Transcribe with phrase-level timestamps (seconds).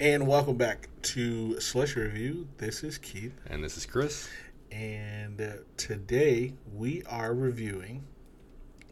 [0.00, 2.48] And welcome back to Slushy Review.
[2.56, 4.30] This is Keith, And this is Chris.
[4.72, 8.02] and uh, today we are reviewing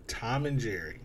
[0.07, 1.01] Tom and Jerry,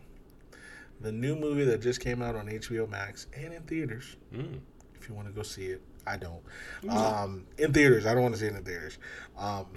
[1.00, 4.18] the new movie that just came out on HBO Max and in theaters.
[4.36, 4.60] Mm.
[5.00, 6.44] If you want to go see it, I don't.
[6.90, 8.98] Um, in theaters, I don't want to see it in theaters.
[9.38, 9.68] Um,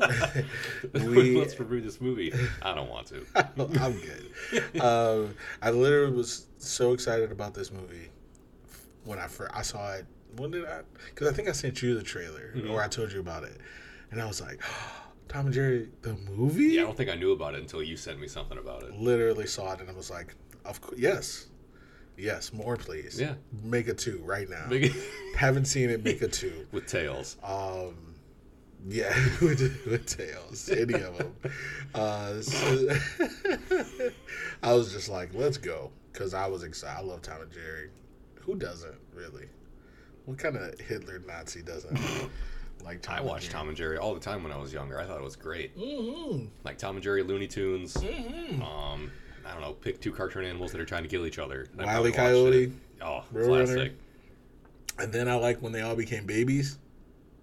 [0.94, 2.32] we, Let's review this movie.
[2.60, 3.24] I don't want to.
[3.36, 4.80] I'm good.
[4.80, 8.08] um, I literally was so excited about this movie
[9.04, 10.06] when I first I saw it.
[10.36, 10.80] When did I?
[11.10, 12.70] Because I think I sent you the trailer, Mhm.
[12.70, 13.58] or I told you about it,
[14.10, 14.60] and I was like,
[15.28, 17.96] "Tom and Jerry, the movie." Yeah, I don't think I knew about it until you
[17.96, 18.92] sent me something about it.
[18.94, 20.34] Literally saw it, and I was like,
[20.64, 21.46] "Of course, yes,
[22.16, 23.20] yes, more please.
[23.20, 23.34] Yeah.
[23.62, 24.68] make a two right now.
[24.68, 24.94] Big-
[25.36, 26.02] Haven't seen it.
[26.02, 26.66] Make a two.
[26.72, 27.36] With tails.
[27.42, 28.14] Um,
[28.88, 31.36] yeah, with, with tails, any of them.
[31.94, 32.88] Uh, so-
[34.62, 36.98] I was just like, let's go, because I was excited.
[36.98, 37.90] I love Tom and Jerry.
[38.42, 39.46] Who doesn't really?
[40.26, 41.98] What kind of Hitler Nazi doesn't
[42.84, 43.16] like Tom?
[43.16, 44.98] I watched Tom and Jerry all the time when I was younger.
[45.00, 45.76] I thought it was great.
[45.76, 46.46] Mm-hmm.
[46.64, 47.94] Like Tom and Jerry, Looney Tunes.
[47.94, 48.62] Mm-hmm.
[48.62, 49.10] Um,
[49.46, 51.66] I don't know, pick two cartoon animals that are trying to kill each other.
[51.78, 52.12] I Wile E.
[52.12, 52.70] probably it.
[52.70, 53.64] Coyote, Oh, Roadrunner.
[53.66, 53.92] classic.
[55.00, 56.78] and then I like when they all became babies,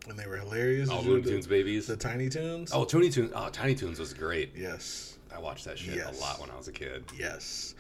[0.07, 0.89] and they were hilarious.
[0.89, 1.87] Oh, Did you Looney the- Tunes babies.
[1.87, 2.71] the Tiny Toons.
[2.73, 3.31] Oh, Tiny Toons.
[3.35, 4.51] Oh, Tiny Toons was great.
[4.55, 6.17] yes, I watched that shit Yes.
[6.17, 7.03] a lot when I was a kid.
[7.17, 7.75] yes,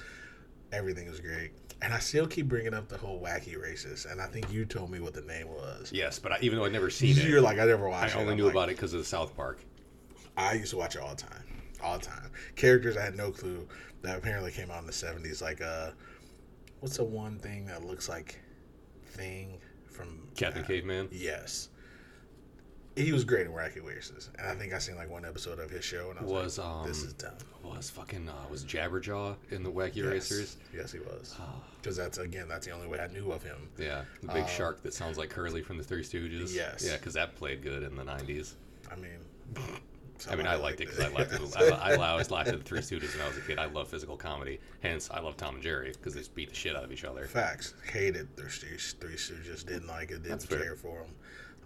[0.73, 1.51] everything was great.
[1.81, 4.91] And I still keep bringing up the whole Wacky Races, and I think you told
[4.91, 5.91] me what the name was.
[5.93, 8.19] Yes, but I, even though I'd never seen it, You're like, I never watched it.
[8.19, 9.59] only I'm knew like, about it because of South Park.
[10.35, 11.43] I used to watch it all the time,
[11.81, 12.31] all the time.
[12.55, 13.65] Characters I had no clue
[14.01, 15.41] that apparently came out in the '70s.
[15.41, 15.91] Like, uh,
[16.81, 18.39] what's the one thing that looks like
[19.05, 21.09] thing from Captain uh, Caveman.
[21.11, 21.69] Yes,
[22.95, 25.69] he was great in Wacky Races, and I think I seen like one episode of
[25.69, 27.33] his show, and I was, Was like, um "This is dumb."
[27.63, 30.05] was fucking uh, was Jabberjaw in the Wacky Yes.
[30.05, 30.57] Racers?
[30.75, 31.35] Yes, he was.
[31.81, 33.69] Because that's again, that's the only way I knew of him.
[33.77, 36.53] yeah, the big Uh, shark that sounds like Curly from the Three Stooges.
[36.53, 36.83] Yes.
[36.85, 38.53] yeah, because that played good in the '90s.
[38.91, 39.19] I mean,
[40.29, 41.41] I mean, I liked it because I liked it.
[41.55, 43.59] I, I, I always laughed at the Three Stooges when I was a kid.
[43.59, 44.59] I love physical comedy.
[44.81, 47.05] Hence, I love Tom and Jerry because they just beat the shit out of each
[47.05, 47.25] other.
[47.25, 47.75] Facts.
[47.93, 48.77] Hated their Three
[49.15, 49.65] Stooges.
[49.65, 50.23] Didn't like it.
[50.23, 50.59] Didn't That's fair.
[50.61, 51.15] care for them.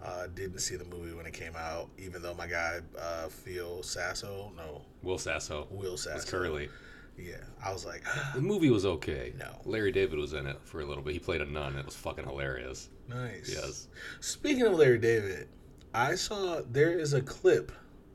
[0.04, 1.88] Uh, didn't see the movie when it came out.
[1.98, 6.68] Even though my guy uh, Phil Sasso, no, Will Sasso Will was Sasso, Curly.
[7.16, 8.02] Yeah, I was like,
[8.34, 9.32] The movie was okay.
[9.38, 9.46] No.
[9.64, 11.12] Larry David was in it for a little bit.
[11.12, 11.76] He played a nun.
[11.76, 12.90] It was fucking hilarious.
[13.08, 13.48] nice.
[13.50, 13.88] Yes.
[14.20, 15.48] Speaking of Larry David,
[15.94, 17.70] I saw there is a clip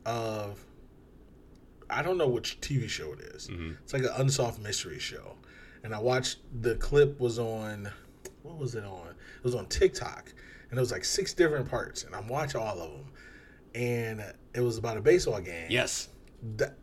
[0.06, 0.62] of
[1.88, 3.48] I don't know which TV show it is.
[3.48, 3.76] Mhm.
[3.82, 5.36] It's like an unsolved mystery show,
[5.82, 7.90] and I watched the clip was on
[8.42, 9.08] what was it on?
[9.08, 10.32] It was on TikTok,
[10.70, 13.04] and it was like six different parts, and I'm watching all of them,
[13.74, 14.22] and
[14.54, 15.66] it was about a baseball game.
[15.68, 16.08] Yes.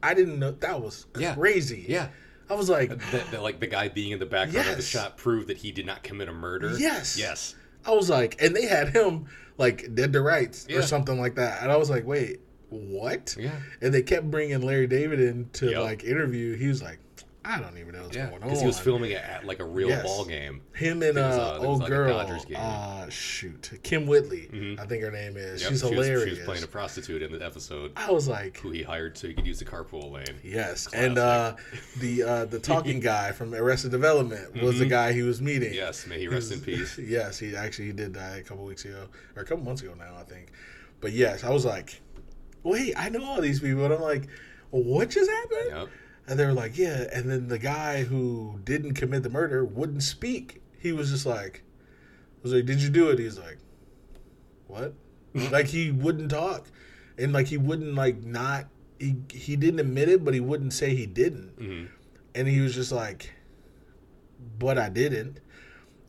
[0.04, 1.86] I didn't know that was crazy.
[1.88, 2.10] Yeah.
[2.50, 5.18] I was like, That, that, like the guy being in the background of the shot
[5.18, 6.78] proved that he did not commit a murder.
[6.78, 7.18] Yes.
[7.18, 7.56] Yes.
[7.86, 9.26] I was like, and they had him
[9.58, 10.78] like dead to rights Yeah.
[10.78, 12.40] or something like that, and I was like, wait,
[12.70, 13.36] what?
[13.40, 13.52] Yeah.
[13.82, 15.82] And they kept bringing Larry David in to Yep.
[15.84, 16.56] like interview.
[16.56, 17.00] He was like,
[17.50, 18.30] I don't even know what's Yeah.
[18.30, 18.50] going on.
[18.50, 20.04] Because he was filming it at like a real Yes.
[20.04, 20.62] ball game.
[20.74, 22.18] him and was, uh, uh, old like girl.
[22.18, 22.58] Dodgers game.
[22.60, 24.50] Uh, shoot, Kym Whitley.
[24.52, 24.80] Mhm.
[24.80, 25.62] I think her name is.
[25.62, 26.20] Yep, She's she hilarious.
[26.20, 29.18] Was, she was playing a prostitute in the episode I was like, who he hired
[29.18, 30.40] so he could use the carpool lane.
[30.44, 30.88] yes.
[30.94, 31.56] And uh,
[32.00, 34.90] the uh, the talking guy from Arrested Development was the Mhm.
[34.90, 35.74] guy he was meeting.
[35.74, 36.98] Yes, may he He rest was- in peace.
[37.02, 39.94] yes, he actually he did die a couple weeks ago or a couple months ago
[39.98, 40.50] now, I think.
[41.00, 42.02] But yes, I was like,
[42.64, 44.28] wait, I know all these people, and I'm like,
[44.72, 45.70] what just happened?
[45.70, 45.88] Yep.
[46.28, 47.06] And they were like, yeah.
[47.14, 50.62] And then the guy who didn't commit the murder wouldn't speak.
[50.80, 53.20] He was just like, I was like, did you do it?
[53.20, 53.58] He's like,
[54.68, 54.94] what?
[55.52, 56.68] like he wouldn't talk,
[57.18, 58.66] and like he wouldn't like not.
[59.00, 61.50] He he didn't admit it, but he wouldn't say he didn't.
[61.60, 61.86] hmm
[62.34, 63.34] And he was just like,
[64.60, 65.40] but I didn't.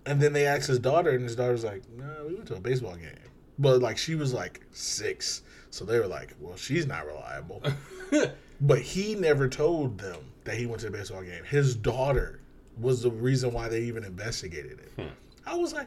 [0.07, 2.61] And then they asked his daughter, and his daughter's like, no, we went to a
[2.61, 3.11] baseball game.
[3.59, 7.63] But like she was like six, so they were like, well, she's not reliable.
[8.61, 11.45] But he never told them that he went to the baseball game.
[11.45, 12.41] His daughter
[12.77, 14.91] was the reason why they even investigated it.
[15.01, 15.09] Hmm.
[15.47, 15.87] I was like,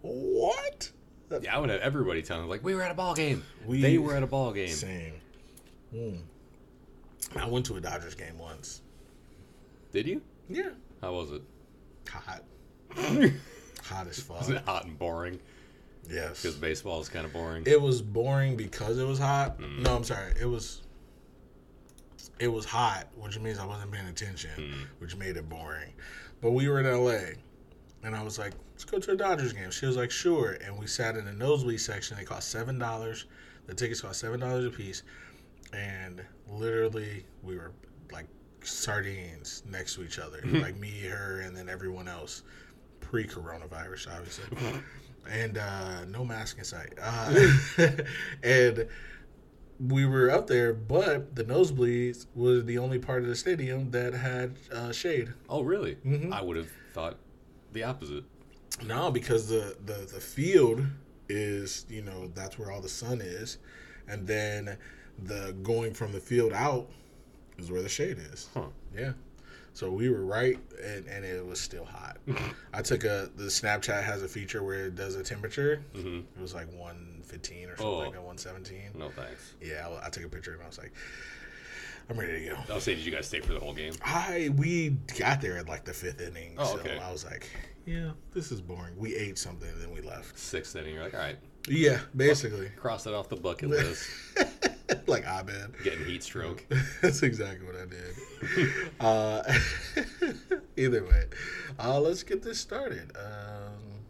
[0.00, 0.90] what?
[1.42, 3.42] Yeah, I would have everybody telling him like we were at a ball game.
[3.66, 4.68] We- they were at a ball game.
[4.68, 5.12] Same.
[5.92, 6.16] Hmm.
[7.38, 8.80] I went to a Dodgers game once.
[9.92, 10.22] Did you?
[10.48, 10.70] Yeah.
[11.02, 11.42] How was it?
[12.08, 12.44] Hot.
[13.84, 14.38] Hot as fuck.
[14.38, 15.38] Was it hot and boring?
[16.10, 16.42] Yes.
[16.42, 17.64] Because baseball is kind of boring.
[17.66, 19.58] It was boring because it was hot.
[19.58, 19.80] Mm.
[19.80, 20.32] No, I'm sorry.
[20.40, 20.82] It was
[22.38, 24.74] it was hot, which means I wasn't paying attention, Mm.
[25.00, 25.92] which made it boring.
[26.42, 27.34] But we were in LA
[28.02, 29.70] and I was like, let's go to a Dodgers game.
[29.70, 30.58] She was like, sure.
[30.64, 32.16] And we sat in the nosebleed section.
[32.16, 33.24] They cost seven dollars.
[33.66, 35.02] The tickets cost seven dollars a piece.
[35.72, 37.72] And literally we were
[38.12, 38.26] like
[38.62, 40.40] sardines next to each other.
[40.46, 42.42] Like me, her, and then everyone else.
[43.00, 44.44] pre-coronavirus, obviously,
[45.30, 46.92] and uh, no mask in sight.
[47.00, 47.48] Uh,
[48.42, 48.86] and
[49.78, 54.14] we were up there, but the nosebleeds was the only part of the stadium that
[54.14, 55.32] had uh, shade.
[55.48, 55.96] Oh, really?
[56.06, 56.32] Mhm.
[56.32, 57.16] I would have thought
[57.72, 58.24] the opposite.
[58.84, 60.84] No, because the, the the field
[61.28, 63.58] is you know that's where all the sun is,
[64.08, 64.76] and then
[65.24, 66.88] the going from the field out
[67.58, 68.48] is where the shade is.
[68.54, 68.66] Huh.
[68.94, 69.12] Yeah.
[69.76, 72.16] So we were right, and, and it was still hot.
[72.72, 75.82] I took a the Snapchat has a feature where it does a temperature.
[75.94, 77.98] hmm It was like one fifteen or something Oh.
[77.98, 78.88] like that, one seventeen.
[78.94, 79.52] No thanks.
[79.60, 80.94] Yeah, I, I took a picture and I was like,
[82.08, 82.56] I'm ready to go.
[82.72, 83.92] I'll say, did you guys stay for the whole game?
[84.02, 86.98] I we got there at like the fifth inning, Oh, so okay.
[86.98, 87.46] I was like,
[87.84, 88.96] yeah, this is boring.
[88.96, 90.38] We ate something and then we left.
[90.38, 91.36] Sixth inning, you're like, all right,
[91.68, 92.70] Yeah, basically.
[92.76, 94.08] cross that off the bucket list.
[95.06, 95.74] like I been.
[95.82, 96.64] Getting heat stroke.
[97.02, 98.92] That's exactly what I did.
[99.00, 99.42] uh,
[100.76, 101.24] either way,
[101.78, 103.12] uh, let's get this started.
[103.16, 104.00] Um,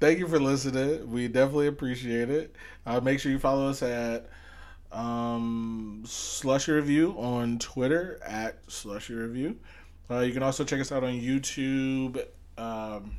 [0.00, 1.10] thank you for listening.
[1.10, 2.54] We definitely appreciate it.
[2.86, 4.28] Uh, make sure you follow us at
[4.92, 9.58] um, Slushy Review on Twitter at Slushy Review.
[10.10, 12.24] Uh, you can also check us out on YouTube.
[12.58, 13.12] Um,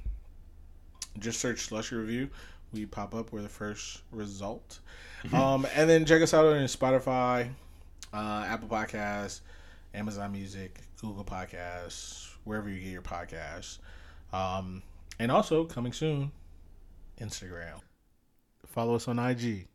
[1.20, 2.30] just search Slushy Review.
[2.74, 3.32] We pop up.
[3.32, 4.80] We're the first result.
[5.34, 7.50] um, and then check us out on Spotify,
[8.14, 9.42] uh, Apple Podcasts,
[9.94, 13.80] Amazon Music, Google Podcasts, wherever you get your podcasts.
[14.34, 14.82] Um,
[15.20, 16.32] and also coming soon,
[17.20, 17.80] Instagram.
[18.68, 19.68] Follow us on IG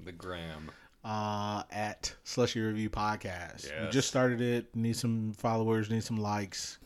[0.00, 0.70] The gram.
[1.04, 3.70] uh, at Slushy Review Podcast.
[3.84, 4.74] We just started it.
[4.74, 5.88] Need some followers.
[5.88, 6.78] Need some likes.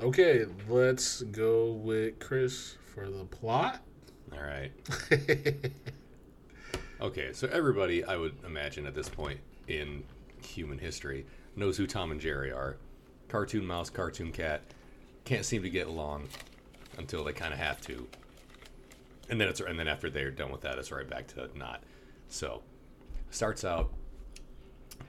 [0.00, 3.82] Okay, let's go with Chris for the plot.
[4.32, 4.72] All right.
[7.00, 10.04] Okay, so everybody, I would imagine at this point in
[10.44, 11.24] human history,
[11.56, 12.76] knows who Tom and Jerry are.
[13.28, 14.60] Cartoon mouse, cartoon cat,
[15.24, 16.28] can't seem to get along
[16.98, 18.06] until they kind of have to,
[19.30, 21.82] and then it's and then after they're done with that, it's right back to not.
[22.28, 22.60] So,
[23.30, 23.90] starts out.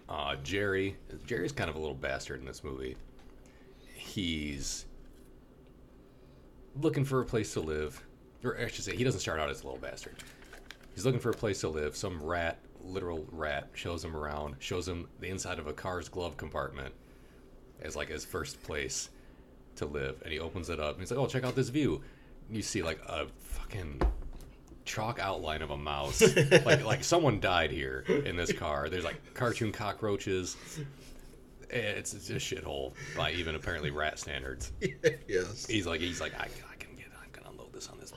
[0.08, 0.96] Uh, Jerry,
[1.26, 2.96] Jerry's kind of a little bastard in this movie.
[3.96, 4.86] He's
[6.80, 8.02] looking for a place to live,
[8.44, 10.16] or I should say, he doesn't start out as a little bastard.
[10.94, 11.96] He's looking for a place to live.
[11.96, 16.38] Some rat, literal rat, shows him around, shows him the inside of a car's glove
[16.38, 16.94] compartment
[17.82, 19.10] as like his first place
[19.78, 20.22] to live.
[20.24, 22.02] And he opens it up and he's like, "Oh, check out this view."
[22.50, 24.02] You see like a fucking
[24.84, 26.22] chalk outline of a mouse.
[26.66, 28.90] like like someone died here in this car.
[28.90, 30.58] There's like cartoon cockroaches.
[31.72, 34.74] Eh, it's, it's a shithole by even apparently rat standards.
[35.28, 35.66] yes.
[35.68, 38.12] He's like, he's like, I, I can get, I can unload this on this.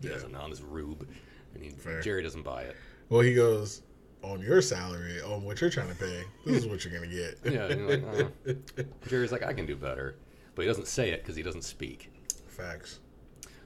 [0.00, 0.14] He Yeah.
[0.14, 1.06] doesn't on this rube,
[1.54, 2.00] and he, Fair.
[2.00, 2.76] Jerry doesn't buy it.
[3.08, 3.82] Well, he goes
[4.22, 6.24] on your salary, on what you're trying to pay.
[6.44, 7.38] This is what you're gonna get.
[7.44, 8.04] Yeah, like,
[8.46, 8.52] uh.
[9.08, 10.16] Jerry's like, I can do better,
[10.54, 12.12] but he doesn't say it because he doesn't speak.
[12.46, 13.00] Facts.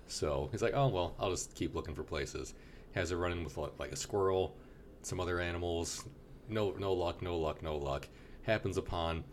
[0.06, 2.54] So he's like, oh well, I'll just keep looking for places.
[2.92, 4.56] Has a run in with like a squirrel,
[5.02, 6.04] some other animals.
[6.48, 8.06] No, no luck, no luck, no luck.
[8.42, 9.25] Happens upon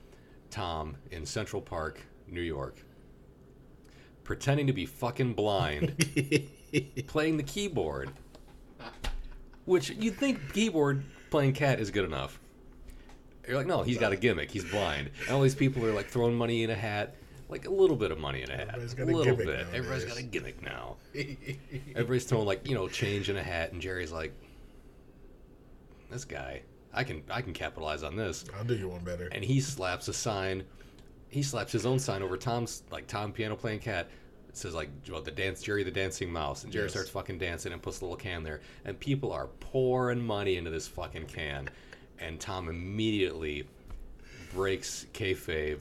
[0.49, 2.83] Tom in Central Park, New York,
[4.23, 5.93] pretending to be fucking blind,
[7.07, 8.11] playing the keyboard.
[9.65, 12.39] Which you'd think keyboard playing cat is good enough.
[13.47, 14.51] You're like, no, he's got a gimmick.
[14.51, 15.09] He's blind.
[15.21, 17.15] And all these people are like throwing money in a hat,
[17.49, 19.45] like a little bit of money in a hat, Everybody's a got a little gimmick
[19.47, 19.67] bit.
[19.73, 20.97] Everybody's got a gimmick now.
[21.95, 24.33] Everybody's throwing like you know change in a hat, and Jerry's like,
[26.09, 26.61] this guy,
[26.93, 28.45] I can I can capitalize on this.
[28.57, 29.27] I'll do you one better.
[29.31, 30.63] And he slaps a sign.
[31.29, 34.09] He slaps his own sign over Tom's like Tom piano playing cat.
[34.51, 36.91] It says like well, the dance Jerry the dancing mouse, and Jerry Yes.
[36.91, 40.69] starts fucking dancing and puts a little can there, and people are pouring money into
[40.69, 41.69] this fucking can,
[42.19, 43.65] and Tom immediately
[44.53, 45.79] breaks kayfabe.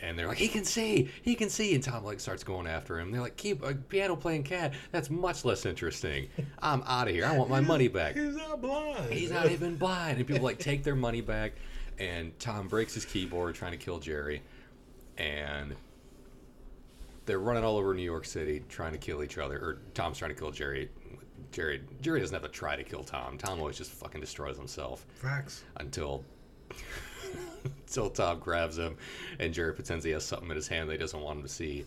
[0.00, 2.98] And they're like, he can see, he can see, and Tom like starts going after
[2.98, 3.12] him.
[3.12, 4.74] They're like, keep a piano playing cat.
[4.90, 6.26] That's much less interesting.
[6.60, 7.24] I'm out of here.
[7.24, 8.16] I want my money back.
[8.16, 9.12] He's not blind.
[9.12, 10.18] He's not even blind.
[10.18, 11.52] And people like take their money back.
[12.00, 14.42] And Tom breaks his keyboard trying to kill Jerry.
[15.18, 15.76] And
[17.26, 19.56] they're running all over New York City trying to kill each other.
[19.58, 20.88] Or Tom's trying to kill Jerry.
[21.50, 23.36] Jerry Jerry doesn't have to try to kill Tom.
[23.38, 25.64] Tom always just fucking destroys himself Facts.
[25.76, 26.24] until
[27.64, 28.96] until Tom grabs him
[29.38, 31.48] and Jerry pretends he has something in his hand that he doesn't want him to
[31.50, 31.84] see.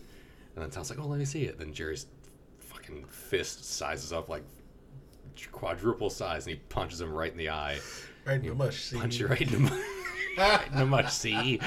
[0.54, 2.06] And then Tom's like, "Oh, let me see it." Then Jerry's
[2.60, 4.42] fucking fist sizes up like
[5.52, 7.78] quadruple size, and he punches him right in the eye.
[8.24, 8.82] Right in the mush.
[8.84, 9.82] See, Punch you right in the mu-
[10.38, 11.10] right in the much.
[11.10, 11.60] See,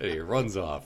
[0.00, 0.84] and he runs off.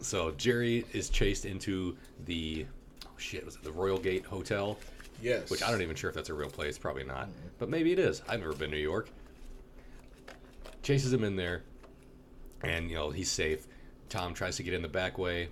[0.00, 1.96] So Jerry is chased into
[2.26, 2.66] the
[3.06, 4.78] oh shit was it the Royal Gate Hotel?
[5.20, 5.50] Yes.
[5.50, 6.78] Which I don't even sure if that's a real place.
[6.78, 7.28] Probably not.
[7.58, 8.22] But maybe it is.
[8.28, 9.08] I've never been to New York.
[10.82, 11.62] Chases him in there,
[12.62, 13.68] and you know he's safe.
[14.08, 15.48] Tom tries to get in the back way.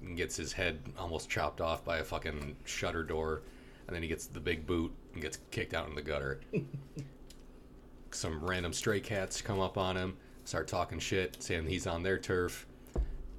[0.00, 3.42] and gets his head almost chopped off by a fucking shutter door,
[3.88, 6.40] and then he gets the big boot and gets kicked out in the gutter.
[8.12, 12.18] Some random stray cats come up on him, start talking shit, saying he's on their
[12.18, 12.66] turf,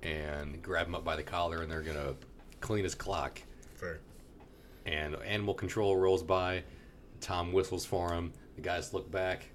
[0.03, 2.15] and grab him up by the collar, and they're gonna
[2.61, 3.41] clean his clock.
[3.75, 3.99] Fair.
[4.85, 6.63] And animal control rolls by.
[7.21, 8.31] Tom whistles for him.
[8.55, 9.45] The guys look back.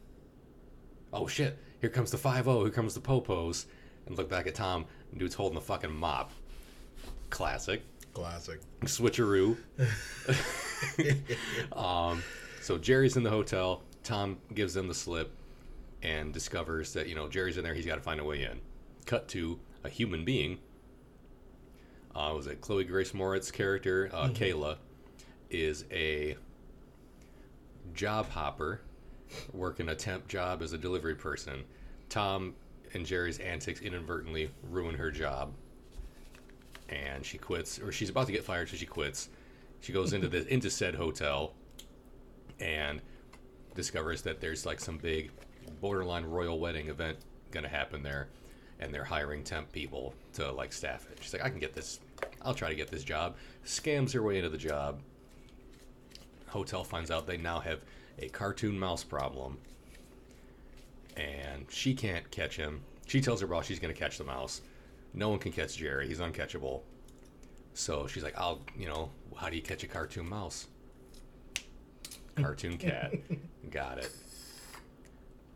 [1.12, 1.58] Oh shit!
[1.80, 2.62] Here comes the five zero.
[2.62, 3.66] Here comes the popos.
[4.06, 4.84] And look back at Tom.
[5.16, 6.30] Dude's holding the fucking mop.
[7.30, 7.82] Classic.
[8.12, 8.60] Classic.
[8.82, 9.56] Switcheroo.
[11.72, 12.22] um,
[12.60, 13.82] so Jerry's in the hotel.
[14.02, 15.32] Tom gives them the slip
[16.02, 17.74] and discovers that you know Jerry's in there.
[17.74, 18.60] He's got to find a way in.
[19.06, 20.58] Cut to a human being.
[22.14, 24.10] Uh, was it Chloe Grace Moretz character?
[24.12, 24.76] Uh, Kayla
[25.50, 26.36] is a
[27.92, 28.80] job hopper,
[29.52, 31.64] working a temp job as a delivery person.
[32.08, 32.54] Tom
[32.94, 35.52] and Jerry's antics inadvertently ruin her job,
[36.88, 39.28] and she quits, or she's about to get fired, so she quits.
[39.80, 41.52] She goes into the into said hotel,
[42.60, 43.02] and
[43.74, 45.30] discovers that there's like some big
[45.80, 47.18] borderline royal wedding event
[47.50, 48.28] gonna happen there,
[48.81, 51.19] and they're hiring temp people to like staff it.
[51.21, 52.00] She's like, I can get this.
[52.43, 53.37] I'll try to get this job.
[53.64, 55.00] Scams her way into the job.
[56.49, 57.81] Hotel finds out they now have
[58.19, 59.59] a cartoon mouse problem,
[61.16, 62.83] and she can't catch him.
[63.07, 64.61] She tells her boss she's gonna catch the mouse.
[65.12, 66.09] No one can catch Jerry.
[66.09, 66.83] He's uncatchable.
[67.75, 70.66] So she's like, I'll, you know, how do you catch a cartoon mouse?
[72.37, 73.14] Cartoon cat.
[73.71, 74.11] Got it.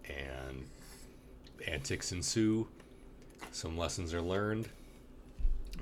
[0.08, 0.66] And
[1.66, 2.68] antics ensue.
[3.52, 4.68] Some lessons are learned.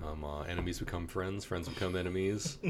[0.04, 1.44] Um, uh, enemies become friends.
[1.44, 2.58] Friends become enemies.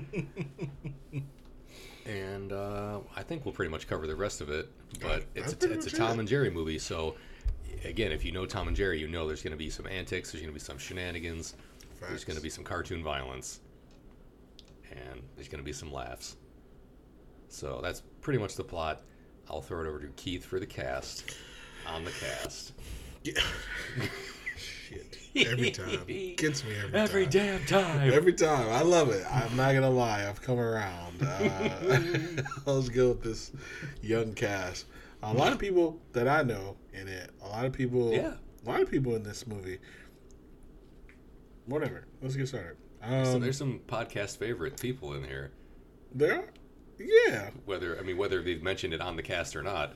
[2.06, 4.70] and uh, I think we'll pretty much cover the rest of it.
[5.00, 6.20] But it's a, it's a Tom it.
[6.20, 7.16] and Jerry movie, so
[7.84, 10.32] again, if you know Tom and Jerry, you know there's going to be some antics.
[10.32, 11.54] There's going to be some shenanigans.
[12.00, 13.60] There's going to be some cartoon violence,
[14.90, 16.36] and there's going to be some laughs.
[17.48, 19.02] So that's pretty much the plot.
[19.48, 21.36] I'll throw it over to Keith for the cast.
[21.86, 22.72] On the cast.
[24.88, 25.18] Shit.
[25.46, 26.04] Every time.
[26.36, 27.30] Gets me every, Every time.
[27.32, 28.12] damn time.
[28.12, 28.68] Every time.
[28.70, 29.24] I love it.
[29.30, 30.26] I'm not gonna lie.
[30.28, 31.22] I've come around.
[31.22, 31.98] Uh,
[32.66, 33.52] let's go with this
[34.02, 34.86] young cast.
[35.22, 37.30] A lot of people that I know in it.
[37.42, 38.12] A lot of people.
[38.12, 38.34] Yeah.
[38.64, 39.78] A lot of people in this movie.
[41.66, 42.06] Whatever.
[42.22, 42.76] Let's get started.
[43.02, 45.50] Um, so there's some podcast favorite people in here.
[46.14, 46.40] there.
[46.40, 46.48] Are,
[46.98, 47.50] yeah.
[47.64, 49.94] Whether I mean whether they've mentioned it on the cast or not,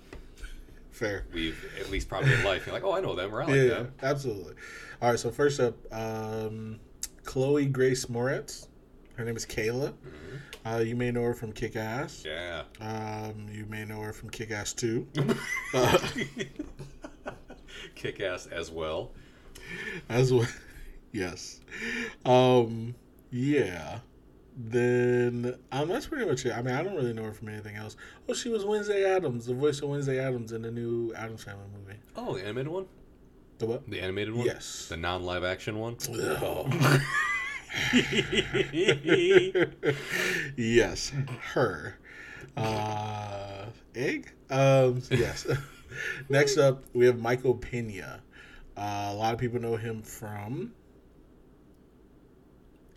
[0.90, 1.26] Fair.
[1.32, 2.66] we've at least probably in life.
[2.66, 3.68] You're like, oh, I know them, or I like yeah.
[3.68, 3.92] them.
[4.02, 4.54] Absolutely.
[5.00, 5.18] All right.
[5.18, 6.80] So first up, um,
[7.25, 8.66] Chloe Grace Moretz.
[9.16, 9.92] Her name is Kayla.
[10.64, 12.25] Uh, you may know her from Kick Ass.
[12.26, 12.62] Yeah.
[12.80, 15.06] Um, you may know her from Kick Ass 2.
[15.75, 15.99] uh,
[17.94, 19.12] Kick ass as well.
[20.09, 20.47] as well.
[21.12, 21.61] Yes.
[22.25, 22.94] Um,
[23.32, 23.99] yeah.
[24.62, 26.52] Then um, that's pretty much it.
[26.52, 27.97] I mean, I don't really know her from anything else.
[28.29, 31.64] Oh, she was Wednesday Addams, the voice of Wednesday Addams in the new Addams Family
[31.73, 31.99] movie.
[32.14, 32.87] Oh, the animated one.
[33.59, 33.88] The what?
[33.88, 34.45] The animated one.
[34.45, 34.87] Yes.
[34.88, 35.97] The non-live action one.
[36.12, 36.69] Oh.
[40.57, 41.12] yes,
[41.55, 41.97] her.
[42.57, 44.33] Uh, egg.
[44.50, 45.47] Um, yes.
[46.29, 48.21] Next up, we have Michael Pena.
[48.76, 50.73] Uh, a lot of people know him from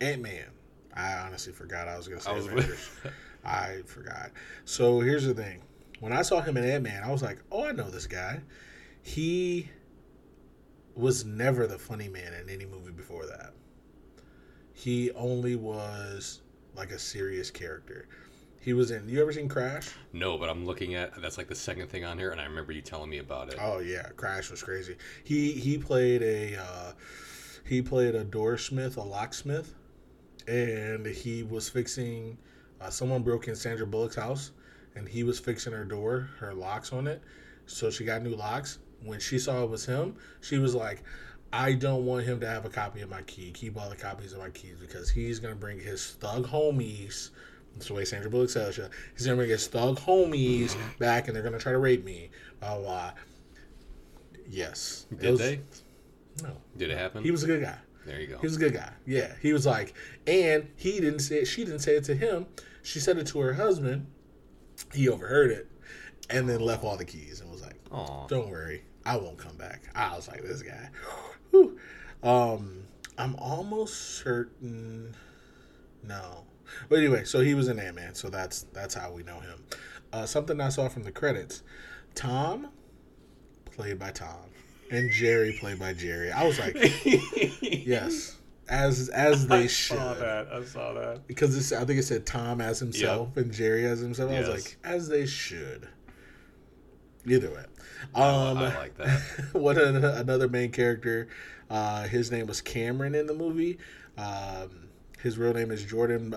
[0.00, 0.53] Ant Man.
[0.94, 2.90] I honestly forgot I was going to say I was Avengers.
[3.44, 4.30] I forgot.
[4.64, 5.60] So here's the thing:
[6.00, 8.40] when I saw him in Ant Man, I was like, "Oh, I know this guy."
[9.02, 9.68] He
[10.94, 13.52] was never the funny man in any movie before that.
[14.72, 16.40] He only was
[16.74, 18.08] like a serious character.
[18.60, 19.06] He was in.
[19.08, 19.90] You ever seen Crash?
[20.14, 22.72] No, but I'm looking at that's like the second thing on here, and I remember
[22.72, 23.58] you telling me about it.
[23.60, 24.96] Oh yeah, Crash was crazy.
[25.22, 26.92] He he played a uh,
[27.66, 29.74] he played a doorsmith, a locksmith,
[30.46, 32.36] and he was fixing.
[32.80, 34.50] Uh, someone broke in Sandra Bullock's house,
[34.94, 37.22] and he was fixing her door, her locks on it.
[37.66, 38.78] So she got new locks.
[39.02, 41.02] When she saw it was him, she was like,
[41.52, 43.50] "I don't want him to have a copy of my key.
[43.52, 47.30] Keep all the copies of my keys because he's gonna bring his thug homies."
[47.74, 48.90] That's the way Sandra Bullock says it.
[49.16, 52.30] He's gonna bring his thug homies back, and they're gonna try to rape me.
[52.60, 52.82] Blah blah.
[52.82, 53.12] blah.
[54.48, 55.06] Yes.
[55.18, 55.60] Did was- they?
[56.42, 56.56] No.
[56.76, 57.22] Did it happen?
[57.22, 57.78] He was a good guy.
[58.06, 58.38] There you go.
[58.38, 58.90] He was a good guy.
[59.06, 59.32] Yeah.
[59.40, 59.94] He was like,
[60.26, 61.46] and he didn't say it.
[61.46, 62.46] She didn't say it to him.
[62.82, 64.06] She said it to her husband.
[64.92, 65.70] He overheard it,
[66.28, 68.26] and then left all the keys and was like, Aw.
[68.26, 70.90] "Don't worry, I won't come back." I was like, "This guy."
[72.22, 72.84] Um,
[73.18, 75.14] I'm almost certain.
[76.02, 76.44] No,
[76.88, 79.62] but anyway, so he was an Ant Man, so that's that's how we know him.
[80.10, 81.62] Uh, something I saw from the credits:
[82.14, 82.68] Tom,
[83.66, 84.46] played by Tom,
[84.90, 86.30] and Jerry, played by Jerry.
[86.32, 86.74] I was like,
[87.62, 88.36] yes,
[88.68, 89.98] as as they should I should.
[89.98, 90.48] saw that.
[90.52, 91.26] I saw that.
[91.26, 94.30] because it's, I think it said Tom as himself and Jerry as himself.
[94.30, 95.88] I was like, as they should.
[97.26, 97.64] Either way,
[98.14, 99.20] I- um, I like that.
[99.52, 101.28] what an, another main character?
[101.70, 103.78] Uh, his name was Cameron in the movie.
[104.18, 104.88] Um,
[105.22, 106.34] his real name is Jordan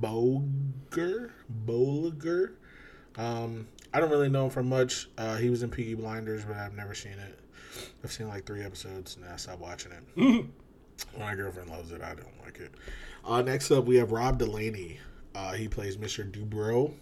[0.00, 1.32] Boger.
[1.64, 2.54] Bolger.
[3.16, 5.08] Um, I don't really know him from much.
[5.16, 7.38] Uh, he was in Peaky Blinders, but I've never seen it.
[8.02, 10.46] I've seen like three episodes and I stopped watching it.
[11.18, 12.02] My girlfriend loves it.
[12.02, 12.72] I don't like it.
[13.24, 14.98] Uh, next up, we have Rob Delaney.
[15.34, 16.30] Uh, he plays Mr.
[16.30, 16.92] Dubrow,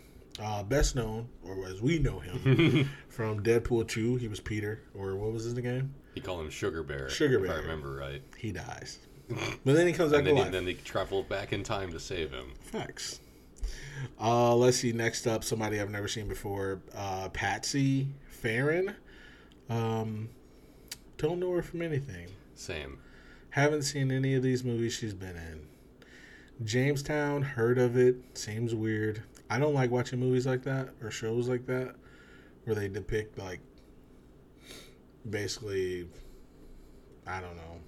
[0.40, 4.16] uh, best known, or as we know him, from Deadpool 2.
[4.16, 5.94] He was Peter, or what was his name?
[6.14, 7.10] He called him Sugar Bear.
[7.10, 7.46] Sugar Bear.
[7.48, 8.22] if I remember right.
[8.38, 8.98] He dies.
[9.28, 10.52] But then he comes back And to then, he, life.
[10.52, 12.52] then they travel back in time to save him.
[12.60, 13.20] Facts.
[14.20, 14.92] Uh, let's see.
[14.92, 16.80] Next up, somebody I've never seen before.
[16.94, 18.08] Uh, Patsy
[18.42, 18.94] Ferran.
[19.70, 20.28] Um,
[21.22, 22.26] don't know her from anything.
[22.56, 22.98] Same.
[23.50, 25.66] Haven't seen any of these movies she's been in.
[26.66, 28.16] Jamestown, heard of it.
[28.36, 29.22] Seems weird.
[29.48, 31.94] I don't like watching movies like that or shows like that
[32.64, 33.60] where they depict like
[35.28, 36.08] basically
[37.26, 37.80] I don't know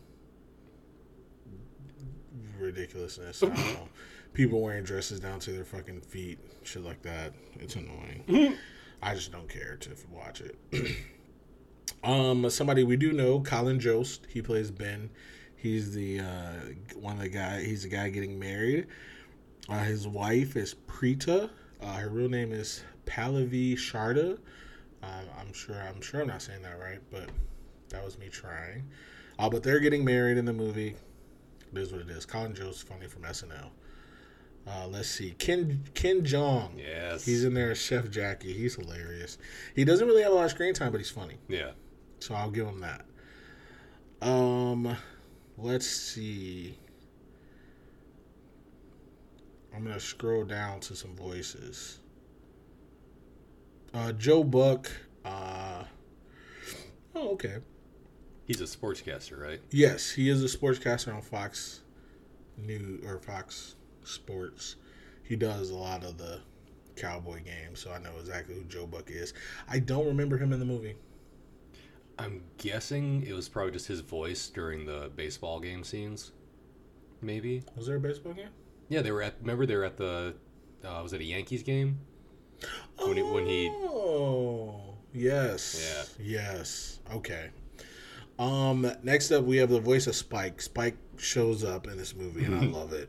[2.58, 3.42] ridiculousness.
[3.42, 3.88] I don't know.
[4.32, 7.32] People wearing dresses down to their fucking feet, shit like that.
[7.60, 8.56] It's annoying.
[9.02, 10.56] I just don't care to watch it.
[12.02, 14.26] um, somebody we do know, Colin Jost.
[14.28, 15.10] He plays Ben.
[15.56, 16.52] He's the uh,
[16.96, 17.62] one of the guy.
[17.62, 18.86] He's the guy getting married.
[19.68, 21.48] Uh, his wife is Preeta.
[21.80, 24.38] Uh, her real name is Pallavi Sharda.
[25.02, 25.06] Uh,
[25.38, 25.76] I'm sure.
[25.80, 27.30] I'm sure I'm not saying that right, but
[27.90, 28.84] that was me trying.
[29.38, 30.94] Uh, but they're getting married in the movie.
[31.72, 32.24] It is what it is.
[32.26, 33.70] Colin Jost, funny from SNL.
[34.66, 36.78] Uh, let's see, Ken Ken Jeong.
[36.78, 37.24] Yes.
[37.24, 38.52] He's in there as Chef Jackie.
[38.54, 39.36] He's hilarious.
[39.74, 41.34] He doesn't really have a lot of screen time, but he's funny.
[41.48, 41.72] yeah.
[42.24, 43.04] So I'll give him that.
[44.26, 44.96] Um,
[45.58, 46.78] let's see.
[49.76, 51.98] I'm gonna scroll down to some voices.
[53.92, 54.90] Uh, Joe Buck.
[55.22, 55.84] Uh,
[57.14, 57.56] oh, okay.
[58.46, 59.60] He's a sportscaster, right?
[59.70, 61.82] Yes, he is a sportscaster on Fox
[62.56, 64.76] New or Fox Sports.
[65.24, 66.40] He does a lot of the
[66.96, 69.34] Cowboy games, so I know exactly who Joe Buck is.
[69.68, 70.96] I don't remember him in the movie.
[72.18, 76.32] I'm guessing it was probably just his voice during the baseball game scenes.
[77.20, 77.62] Maybe.
[77.76, 78.48] Was there a baseball game?
[78.88, 79.34] Yeah, they were at.
[79.40, 80.34] Remember, they were at the.
[80.84, 81.98] Uh, was it a Yankees game?
[83.02, 86.16] When he- when he- Oh, yes.
[86.18, 86.24] Yeah.
[86.52, 87.00] Yes.
[87.12, 87.50] Okay.
[88.38, 88.90] Um.
[89.02, 90.60] Next up, we have the voice of Spike.
[90.62, 93.08] Spike shows up in this movie, and I love it.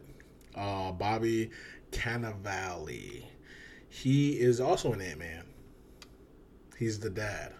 [0.56, 1.52] Uh, Bobby
[1.92, 3.24] Cannavale.
[3.90, 5.46] He is also an Ant Man.
[6.78, 7.54] He's the dad.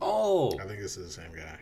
[0.00, 1.58] Oh, I think this is the same guy.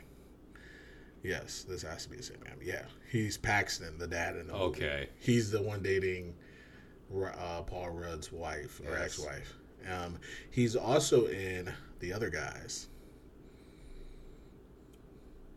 [1.22, 2.52] Yes, this has to be the same guy.
[2.62, 4.64] Yeah, he's Paxton, the dad in the movie.
[4.84, 5.08] Okay.
[5.18, 6.34] He's the one dating
[7.12, 9.18] uh, Paul Rudd's wife or Yes.
[9.18, 9.54] ex-wife.
[9.90, 10.18] Um,
[10.50, 12.88] he's also in the other guys.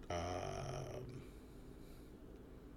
[0.10, 0.18] Um,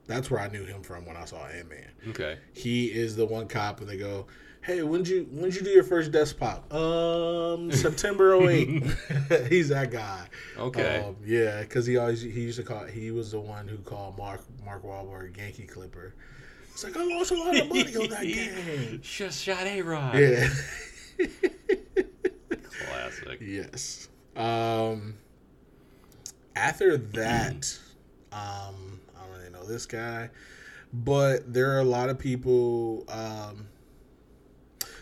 [0.06, 1.90] that's where I knew him from when I saw Ant Man.
[2.10, 2.38] okay.
[2.52, 4.26] He is the one cop, and they go,
[4.64, 6.72] "Hey, when'd you when'd you do your first desk pop?
[6.72, 8.82] Um, September 08.
[9.48, 10.26] He's that guy.
[10.58, 11.00] Okay.
[11.00, 12.84] Um, yeah, because he always he used to call.
[12.84, 16.14] He was the one who called Mark Mark Wahlberg Yankee Clipper.
[16.72, 19.00] It's like I lost a lot of money on that game.
[19.02, 20.18] Just shot a rod.
[20.18, 20.48] Yeah.
[22.88, 23.38] Classic.
[23.40, 24.08] yes.
[24.34, 25.14] Um.
[26.56, 27.78] After that,
[28.32, 30.30] um, I don't really know this guy,
[30.92, 33.04] but there are a lot of people.
[33.08, 33.68] Um,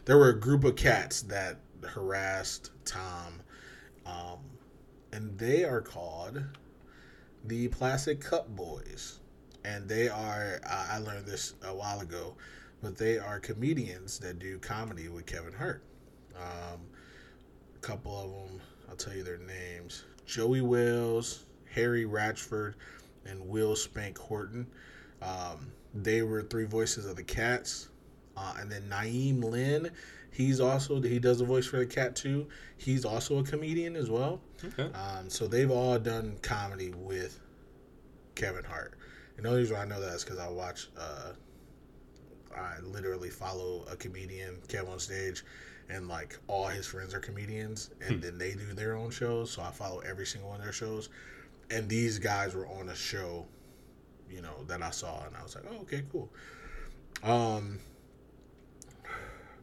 [0.05, 3.41] there were a group of cats that harassed Tom,
[4.07, 4.39] um,
[5.13, 6.43] and they are called
[7.45, 9.19] the Plastic Cup Boyz,
[9.65, 10.61] and they are.
[10.69, 12.35] I learned this a while ago,
[12.83, 15.83] but they are comedians that do comedy with Kevin Hart.
[16.37, 16.81] Um,
[17.77, 22.75] a couple of them, I'll tell you their names: Joey Wells, Harry Ratchford,
[23.25, 24.67] and Will Spank Horton.
[25.21, 27.89] Um, they were three voices of the cats.
[28.43, 29.91] Uh, and then Na'im Lynn,
[30.33, 32.49] he's also he does a voice for the cat too.
[32.77, 34.41] He's also a comedian as well.
[34.65, 34.91] Okay.
[34.93, 37.39] Um, so they've all done comedy with
[38.35, 38.95] Kevin Hart.
[39.37, 40.89] And the only reason I know that is because I watch.
[40.99, 41.33] Uh,
[42.57, 45.43] I literally follow a comedian, Kevin on stage,
[45.89, 49.51] and like all his friends are comedians, and then they do their own shows.
[49.53, 51.09] So I follow every single one of their shows.
[51.71, 53.47] And these guys were on a show,
[54.29, 56.29] you know, that I saw, and I was like, oh, okay, cool.
[57.23, 57.79] Um,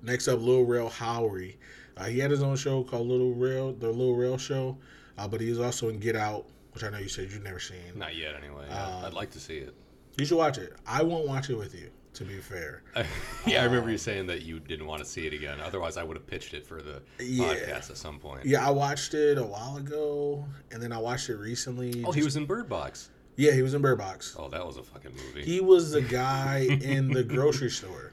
[0.03, 1.55] next up, Lil Rel Howery.
[1.97, 4.77] Uh, he had his own show called Little Rel, the Little Rel Show,
[5.17, 6.45] uh, but he was also in Get Out.
[6.73, 7.77] which I know you said you've never seen.
[7.95, 8.67] Not yet, anyway.
[8.69, 9.73] Um, I'd like to see it.
[10.17, 10.73] You should watch it.
[10.87, 11.89] I won't watch it with you.
[12.13, 12.81] To be fair,
[13.45, 15.59] yeah, I remember Um, you saying that you didn't want to see it again.
[15.63, 17.45] Otherwise, I would have pitched it for the Yeah.
[17.53, 18.45] podcast at some point.
[18.45, 22.03] yeah, I watched it a while ago, and then I watched it recently.
[22.05, 23.09] Oh, he was in Bird Box.
[23.35, 24.35] Yeah, he was in Bird Box.
[24.37, 25.45] Oh, that was a fucking movie.
[25.45, 28.11] He was the guy in the grocery store.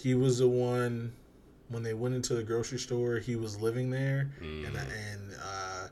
[0.00, 1.12] He was the one
[1.68, 3.18] when they went into the grocery store.
[3.18, 4.92] He was living there, and Mm.
[5.12, 5.88] and uh,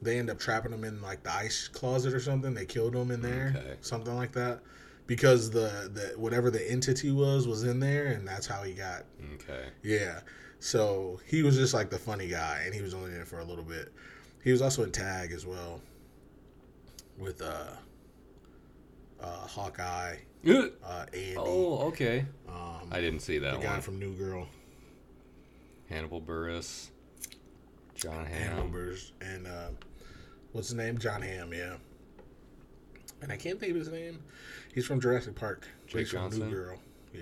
[0.00, 2.54] they end up trapping him in like the ice closet or something.
[2.54, 3.76] They killed him in there, Okay.
[3.80, 4.60] something like that,
[5.08, 9.04] because the the whatever the entity was was in there, and that's how he got.
[9.34, 9.66] okay.
[9.82, 10.20] Yeah,
[10.60, 13.40] so he was just like the funny guy, and he was only in it for
[13.40, 13.92] a little bit.
[14.44, 15.80] He was also in Tag as well,
[17.18, 17.72] with uh,
[19.22, 22.26] uh, Hawkeye uh, Andy, oh, okay.
[22.48, 23.54] um, I didn't see that.
[23.54, 23.80] the guy one.
[23.80, 24.46] from New Girl,
[25.88, 26.88] Hannibal Buress,
[27.94, 28.56] Jon Hamm.
[28.56, 29.68] Numbers, and uh,
[30.52, 30.98] what's his name?
[30.98, 31.76] Jon Hamm, yeah.
[33.20, 34.20] And I can't think of his name.
[34.74, 35.68] He's from Jurassic Park.
[35.86, 36.50] Jake He's from Johnson?
[36.50, 36.78] New Girl.
[37.14, 37.20] Yeah.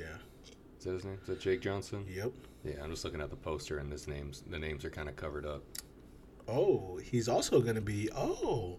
[0.79, 1.19] Is that his name?
[1.21, 2.07] Is that Jake Johnson?
[2.09, 2.33] Yep.
[2.65, 4.43] Yeah, I'm just looking at the poster and his names.
[4.49, 5.63] The names are kind of covered up.
[6.49, 8.09] Oh, he's also going to be.
[8.17, 8.79] Oh,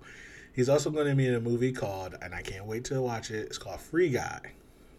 [0.53, 3.31] he's also going to be in a movie called, and I can't wait to watch
[3.31, 3.45] it.
[3.47, 4.39] It's called Free Guy.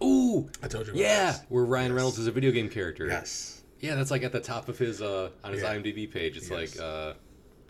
[0.02, 0.92] Ooh, I told you.
[0.92, 1.40] About yeah, this.
[1.48, 1.96] where Ryan Yes.
[1.96, 3.06] Reynolds is a video game character.
[3.06, 3.62] Yes.
[3.80, 5.74] Yeah, that's like at the top of his uh on his Yeah.
[5.74, 6.36] IMDb page.
[6.36, 6.76] It's Yes.
[6.76, 7.14] like uh,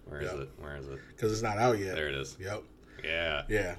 [0.06, 0.40] where is Yeah.
[0.42, 0.48] it?
[0.58, 0.98] Where is it?
[1.08, 1.94] Because it's not out yet.
[1.94, 2.36] There it is.
[2.40, 2.62] Yep.
[3.04, 3.42] Yeah.
[3.48, 3.74] Yeah.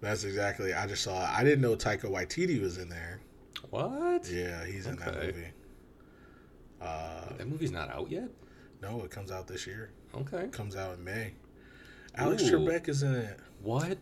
[0.00, 0.72] That's exactly.
[0.74, 1.18] I just saw.
[1.30, 3.20] I didn't know Taika Waititi was in there.
[3.70, 4.30] What?
[4.30, 5.48] Yeah, he's in that movie.
[6.80, 8.28] Uh, That movie's not out yet.
[8.80, 9.90] no, it comes out this year.
[10.14, 10.44] Okay.
[10.44, 11.32] It comes out in May.
[12.14, 12.52] Alex Ooh.
[12.58, 13.38] Trebek is in it.
[13.62, 13.98] What?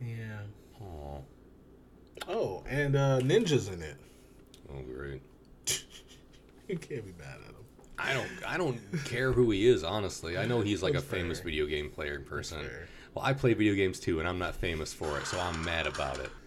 [0.00, 0.40] Yeah.
[0.82, 1.22] Oh,
[2.28, 3.96] Oh, and uh, Ninja's in it.
[4.72, 5.22] oh, great.
[6.68, 7.54] You can't be mad at him.
[7.98, 8.28] I don't.
[8.46, 9.82] I don't care who he is.
[9.82, 11.46] Honestly, I know he's like That's a famous fair.
[11.46, 12.58] video game player in person.
[13.12, 15.86] Well, I play video games too, and I'm not famous for it, so I'm mad
[15.88, 16.30] about it.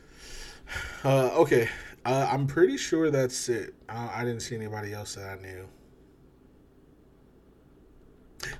[1.03, 1.67] Uh, okay,
[2.05, 3.75] uh, I'm pretty sure that's it.
[3.89, 5.67] Uh, I didn't see anybody else that I knew.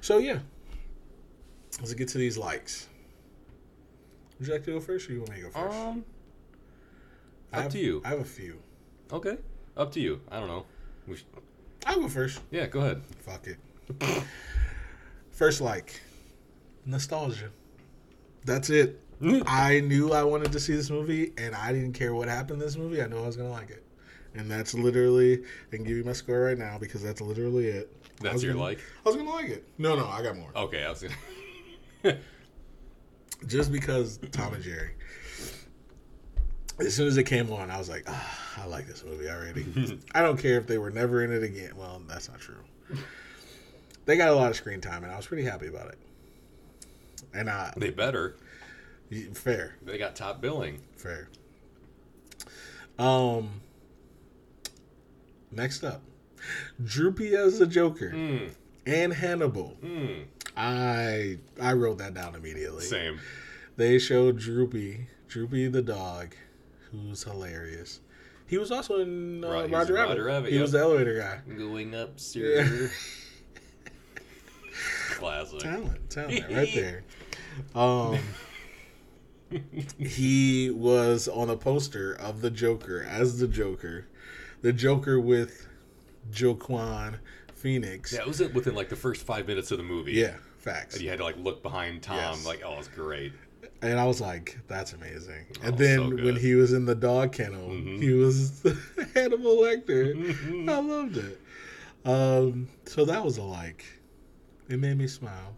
[0.01, 0.39] So yeah,
[1.79, 2.89] let's get to these likes.
[4.39, 5.75] Would you like to go first, or you want me to go first?
[5.77, 6.05] Um,
[7.51, 8.01] I up have- to you.
[8.03, 8.59] I have a few.
[9.11, 9.37] okay,
[9.77, 10.21] up to you.
[10.31, 10.65] I don't know.
[11.07, 11.25] Should,
[11.85, 12.41] I'll go first.
[12.51, 13.01] yeah, go ahead.
[13.19, 13.57] Fuck it.
[15.31, 15.99] First like,
[16.85, 17.49] nostalgia.
[18.45, 18.99] That's it.
[19.45, 22.65] I knew I wanted to see this movie, and I didn't care what happened in
[22.67, 23.01] this movie.
[23.01, 23.83] I knew I was gonna like it,
[24.35, 25.43] and that's literally.
[25.71, 27.91] I can give you my score right now because that's literally it.
[28.21, 28.79] That's your gonna- like.
[29.05, 29.65] I was gonna like it.
[29.77, 30.51] No, no, I got more.
[30.55, 31.03] Okay, I was
[32.03, 32.17] gonna.
[33.47, 34.91] Just because Tom and Jerry.
[36.79, 39.99] As soon as it came on, I was like, ah, I like this movie already.
[40.15, 41.71] I don't care if they were never in it again.
[41.77, 42.55] Well, that's not true.
[44.05, 45.97] They got a lot of screen time, and I was pretty happy about it.
[47.33, 48.35] And I, they better.
[49.33, 50.81] fair, They got top billing.
[50.97, 51.29] fair.
[52.99, 53.61] Um,
[55.51, 56.01] next up,
[56.83, 58.47] Droopy as the Joker Hmm.
[58.85, 59.77] and Hannibal.
[59.81, 60.23] Hmm.
[60.55, 62.83] I I wrote that down immediately.
[62.85, 63.19] Same.
[63.75, 66.35] They showed Droopy, Droopy the dog,
[66.91, 67.99] who's hilarious.
[68.45, 70.09] He was also in uh, he Roger, Rabbit.
[70.09, 70.61] Roger Rabbit, He yep.
[70.61, 71.55] was the elevator guy.
[71.55, 72.39] Going up, sir.
[72.39, 72.87] Yeah.
[75.17, 75.59] Classic.
[75.59, 77.03] Talent, talent, right there.
[77.75, 78.19] Um,
[79.99, 84.07] he was on a poster of the Joker as the Joker,
[84.61, 85.67] the Joker with
[86.39, 87.19] Joaquin
[87.63, 88.11] Phoenix.
[88.13, 90.11] Yeah, it was within like the first five minutes of the movie.
[90.11, 90.95] Yeah, facts.
[90.95, 92.45] And you had to like look behind Tom, Yes.
[92.45, 93.31] like, oh, it's great.
[93.81, 95.45] And I was like, that's amazing.
[95.63, 98.01] And Oh, then so when he was in the dog kennel, Mhm.
[98.01, 98.61] he was
[99.15, 100.13] Hannibal Lecter.
[100.13, 100.69] Mhm.
[100.69, 101.39] I loved it.
[102.05, 103.85] Um, so that was a like.
[104.69, 105.55] It made me smile.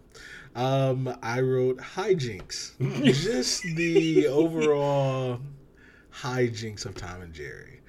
[0.55, 2.71] Um, I wrote hijinks.
[3.03, 5.39] Just the overall
[6.21, 7.81] hijinks of Tom and Jerry.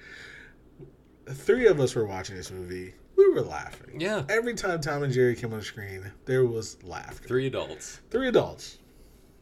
[1.28, 2.94] Three of us were watching this movie.
[3.16, 4.00] We were laughing.
[4.00, 4.24] Yeah.
[4.28, 7.26] Every time Tom and Jerry came on screen, there was laughter.
[7.26, 8.00] Three adults.
[8.10, 8.78] Three adults,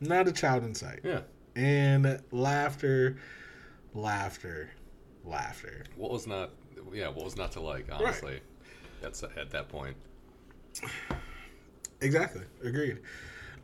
[0.00, 1.00] not a child in sight.
[1.02, 1.20] Yeah.
[1.56, 3.16] And laughter,
[3.94, 4.70] laughter,
[5.24, 5.84] laughter.
[5.96, 6.50] What was not?
[6.92, 7.86] Yeah, what was not to like?
[7.90, 8.40] Honestly,
[9.00, 9.96] that's at that point.
[12.00, 12.42] Exactly.
[12.62, 12.98] Agreed.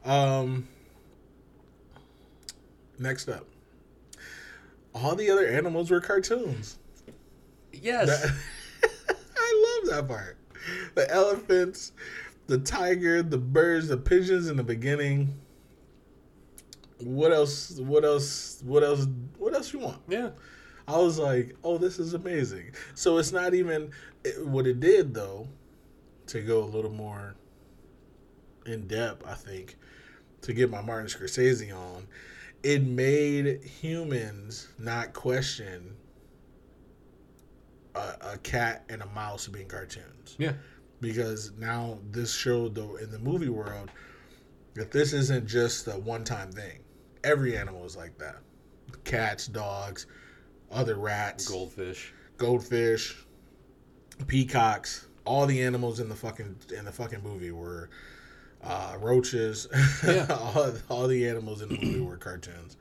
[0.02, 0.66] Um,
[2.98, 3.44] next up,
[4.94, 6.78] all the other animals were cartoons.
[7.72, 8.22] Yes.
[8.22, 8.34] That-
[9.90, 10.36] that part.
[10.94, 11.92] The elephants,
[12.46, 15.34] the tiger, the birds, the pigeons in the beginning.
[16.98, 17.78] What else?
[17.78, 18.60] What else?
[18.64, 19.06] What else?
[19.38, 19.98] What else you want?
[20.08, 20.30] yeah.
[20.88, 22.72] I was like, oh, this is amazing.
[22.94, 23.92] So it's not even
[24.24, 25.48] it, what it did though.
[26.28, 27.34] To go a little more
[28.66, 29.76] in depth, I think
[30.42, 32.06] to get my Martin Scorsese on,
[32.62, 35.96] it made humans not question
[37.94, 40.52] a, a cat and a mouse being cartoons Yeah.
[41.00, 43.90] because now this showed though in the movie world
[44.74, 46.78] that this isn't just a one-time thing.
[47.24, 48.36] Every animal is like that.
[49.04, 50.06] Cats, dogs,
[50.70, 52.12] other rats, Goldfish.
[52.36, 53.16] goldfish,
[54.26, 57.90] peacocks, all the animals in the fucking in the fucking movie were
[58.62, 59.68] uh, roaches.
[60.06, 60.26] Yeah.
[60.54, 62.76] all, all the animals in the movie were cartoons.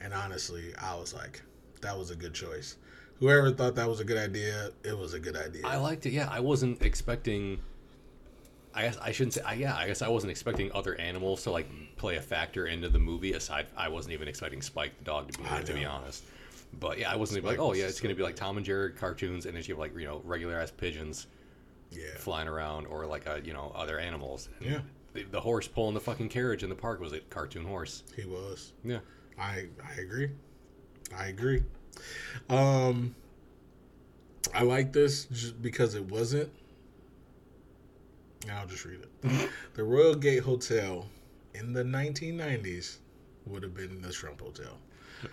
[0.00, 1.42] And honestly, I was like,
[1.82, 2.76] that was a good choice.
[3.20, 5.66] Whoever thought that was a good idea, it was a good idea.
[5.66, 6.12] I liked it.
[6.12, 7.60] Yeah, I wasn't expecting.
[8.74, 9.42] I guess I shouldn't say.
[9.42, 12.88] I, yeah, I guess I wasn't expecting other animals to like play a factor into
[12.88, 13.34] the movie.
[13.34, 16.24] Aside, I wasn't even expecting Spike the dog to be it, to be honest.
[16.78, 18.56] But yeah, I wasn't even Spike like, oh yeah, it's so gonna be like Tom
[18.56, 21.26] and Jerry cartoons, and then you have like you know regular ass pigeons
[21.90, 22.06] yeah.
[22.16, 24.48] flying around, or like uh, you know other animals.
[24.60, 24.80] And Yeah.
[25.12, 28.04] The, the horse pulling the fucking carriage in the park was a cartoon horse.
[28.16, 28.72] He was.
[28.82, 29.00] Yeah.
[29.38, 30.30] I I agree.
[31.14, 31.64] I agree.
[32.48, 33.14] Um
[34.54, 36.50] I like this just because it wasn't.
[38.50, 39.50] I'll just read it.
[39.74, 41.06] the Royal Gate Hotel
[41.54, 42.96] in the 1990s
[43.46, 44.78] would have been the Trump Hotel.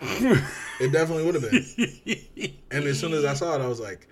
[0.80, 2.54] it definitely would have been.
[2.70, 4.06] And as soon as I saw it, I was like,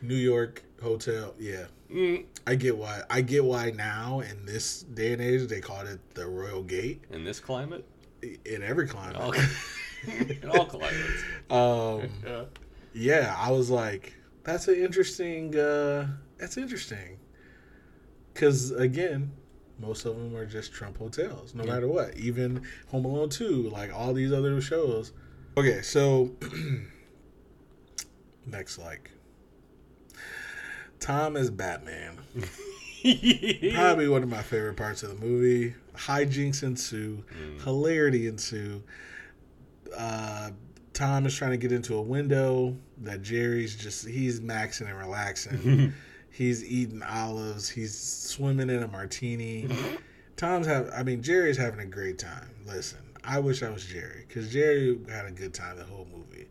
[0.00, 1.64] New York Hotel, yeah.
[1.90, 2.24] Mm.
[2.46, 3.02] I get why.
[3.10, 7.02] I get why now in this day and age they called it the Royal Gate
[7.10, 7.84] In this climate,
[8.22, 9.16] in every climate.
[9.16, 9.34] all,
[10.06, 11.22] in all climates.
[11.50, 12.44] Um, Yeah.
[12.94, 15.56] yeah, I was like, that's an interesting.
[15.56, 17.18] Uh, that's interesting.
[18.32, 19.32] Because again,
[19.78, 21.72] most of them are just Trump hotels, no Yeah.
[21.74, 22.16] matter what.
[22.16, 25.12] Even Home Alone Two, like all these other shows.
[25.58, 26.32] Okay, so
[28.46, 29.10] next, like
[31.00, 32.18] Tom as Batman.
[33.74, 35.74] Probably one of my favorite parts of the movie.
[35.94, 37.62] Hijinks ensue, Mm.
[37.62, 38.82] hilarity ensue.
[39.96, 40.50] Uh,
[40.92, 45.92] Tom is trying to get into a window that Jerry's just he's maxing and relaxing.
[46.30, 47.68] he's eating olives.
[47.68, 49.68] He's swimming in a martini.
[50.36, 52.50] Tom's have I mean Jerry's having a great time.
[52.66, 56.46] Listen, I wish I was Jerry because Jerry had a good time the whole movie.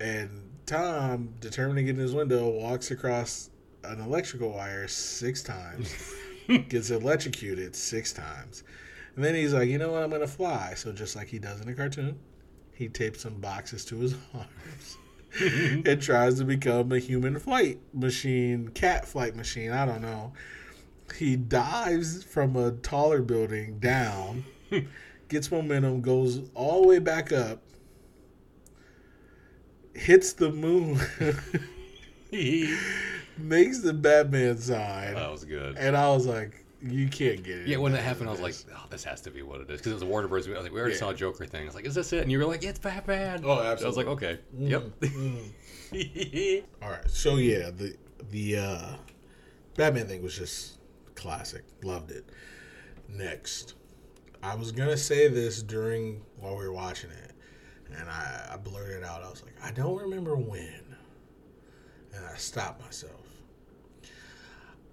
[0.00, 3.50] And Tom, determined to get in his window, walks across
[3.84, 6.14] an electrical wire six times,
[6.68, 8.64] gets electrocuted six times.
[9.16, 10.74] And then he's like, you know what, I'm going to fly.
[10.76, 12.18] So just like he does in a cartoon,
[12.78, 14.98] he tapes some boxes to his arms
[15.84, 19.72] and tries to become a human flight machine, cat flight machine.
[19.72, 20.32] I don't know.
[21.16, 24.44] He dives from a taller building down,
[25.28, 27.62] gets momentum, goes all the way back up,
[29.94, 31.00] hits the moon,
[33.38, 35.14] makes the Batman sign.
[35.14, 35.76] that was good.
[35.78, 37.68] And I was like, you can't get it.
[37.68, 39.78] Yeah, when that happened, I was like, "Oh, this has to be what it is,"
[39.80, 40.46] because it was a Warner Bros.
[40.46, 41.00] I was like, "We already Yeah.
[41.00, 42.78] saw a Joker thing." I was like, "Is this it?" And you were like, "It's
[42.78, 43.84] Batman." Oh, absolutely.
[43.84, 44.70] I was like, "Okay, this.
[44.70, 45.52] yep." Mm,
[45.92, 46.64] mm.
[46.82, 47.10] All right.
[47.10, 47.96] So yeah, the
[48.30, 48.92] the uh,
[49.76, 50.78] Batman thing was just
[51.14, 51.64] classic.
[51.82, 52.24] Loved it.
[53.08, 53.74] Next,
[54.42, 57.32] I was gonna say this during while we were watching it,
[57.96, 59.22] and I, I blurted out.
[59.24, 60.96] I was like, I don't remember when,
[62.14, 63.27] and I stopped myself.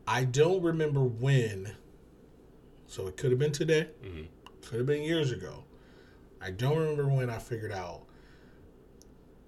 [0.07, 1.75] I don't remember when.
[2.87, 3.89] So it could have been today.
[4.03, 4.27] Mhm.
[4.67, 5.63] Could have been years ago.
[6.41, 8.03] I don't remember when I figured out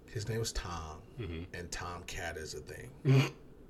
[0.07, 1.45] his name was Tom Mhm.
[1.53, 2.89] and Tomcat is a thing.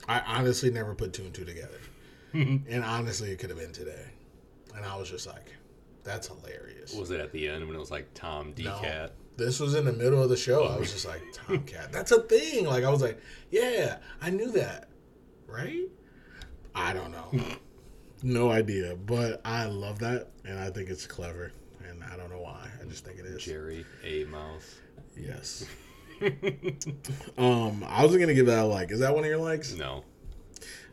[0.07, 1.79] I honestly never put two and two together.
[2.33, 4.05] and honestly, it could have been today.
[4.75, 5.51] And I was just like,
[6.03, 6.93] that's hilarious.
[6.93, 8.79] Was it at the end when it was like Tom D No.
[8.79, 9.13] Cat?
[9.35, 10.63] This was in the middle of the show.
[10.63, 11.91] I was just like, Tomcat.
[11.91, 12.65] That's a thing.
[12.65, 13.19] Like, I was like,
[13.51, 14.89] yeah, I knew that.
[15.47, 15.89] Right?
[16.77, 17.31] I don't know.
[18.23, 18.95] no idea.
[18.95, 20.29] But I love that.
[20.45, 21.51] And I think it's clever.
[21.89, 22.69] And I don't know why.
[22.81, 23.43] I just think it is.
[23.43, 24.75] Jerry A Mouse.
[25.15, 25.65] Yes.
[27.37, 28.91] um, I was gonna give that a like.
[28.91, 29.73] Is that one of your likes?
[29.73, 30.03] No,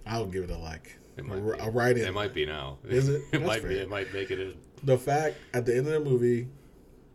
[0.07, 0.97] I would give it a like.
[1.17, 1.61] it A, might r- be.
[1.61, 2.07] a right in.
[2.07, 2.79] It might be now.
[2.85, 3.23] Is it?
[3.33, 3.75] it might be.
[3.75, 4.39] It might make it.
[4.41, 4.55] In.
[4.83, 6.49] The fact at the end of the movie,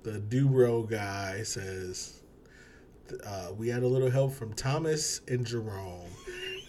[0.03, 2.21] the Dubro guy says,
[3.25, 6.09] uh, "We had a little help from Thomas and Jerome,"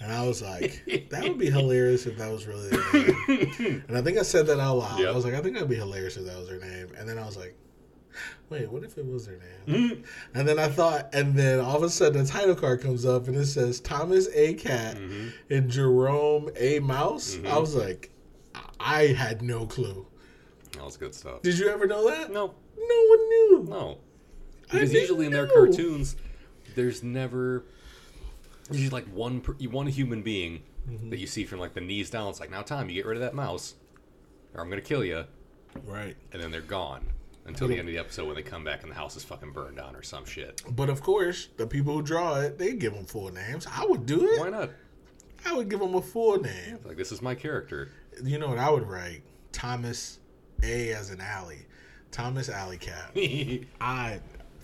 [0.01, 2.93] and I was like, "That would be hilarious if that was really their
[3.29, 5.05] name." and I think I said that out loud.
[5.05, 7.19] I was like, "I think that'd be hilarious if that was their name," and then
[7.19, 7.55] I was like.
[8.51, 9.37] Wait, what if it was their
[9.69, 9.73] Mm-hmm.
[9.73, 10.05] name?
[10.35, 13.29] and then I thought, and then all of a sudden the title card comes up
[13.29, 14.55] and it says Thomas A.
[14.55, 15.33] Cat Mhm.
[15.49, 16.81] and Jerome A.
[16.81, 17.37] Mouse.
[17.37, 17.61] I Mhm.
[17.61, 18.11] was like,
[18.81, 20.09] I had no clue.
[20.73, 21.43] That was good stuff.
[21.43, 22.33] Did you ever know that?
[22.33, 23.67] No, No one knew.
[23.71, 23.99] no.
[24.71, 26.17] I Because usually in their cartoons,
[26.75, 27.65] there's never
[28.71, 31.11] usually like one per, one human being Mm-hmm.
[31.11, 32.31] that you see from like the knees down.
[32.31, 33.75] It's like now, Tom, you get rid of that mouse,
[34.55, 35.25] or I'm gonna kill you.
[35.85, 36.17] Right.
[36.33, 37.05] and then they're gone
[37.45, 39.53] until the end of the episode when they come back and the house is fucking
[39.53, 40.63] burned down or some shit.
[40.71, 43.67] But of course, the people who draw it, they give them full names.
[43.71, 44.41] I would do it.
[44.41, 44.71] Why not?
[45.47, 46.79] I would give them a full name.
[46.83, 47.91] Like this is my character.
[48.25, 49.23] You know what I would write?
[49.53, 50.19] Thomas
[50.63, 51.67] A as an alley.
[52.11, 53.11] Thomas Alley Cat.
[53.81, 54.19] I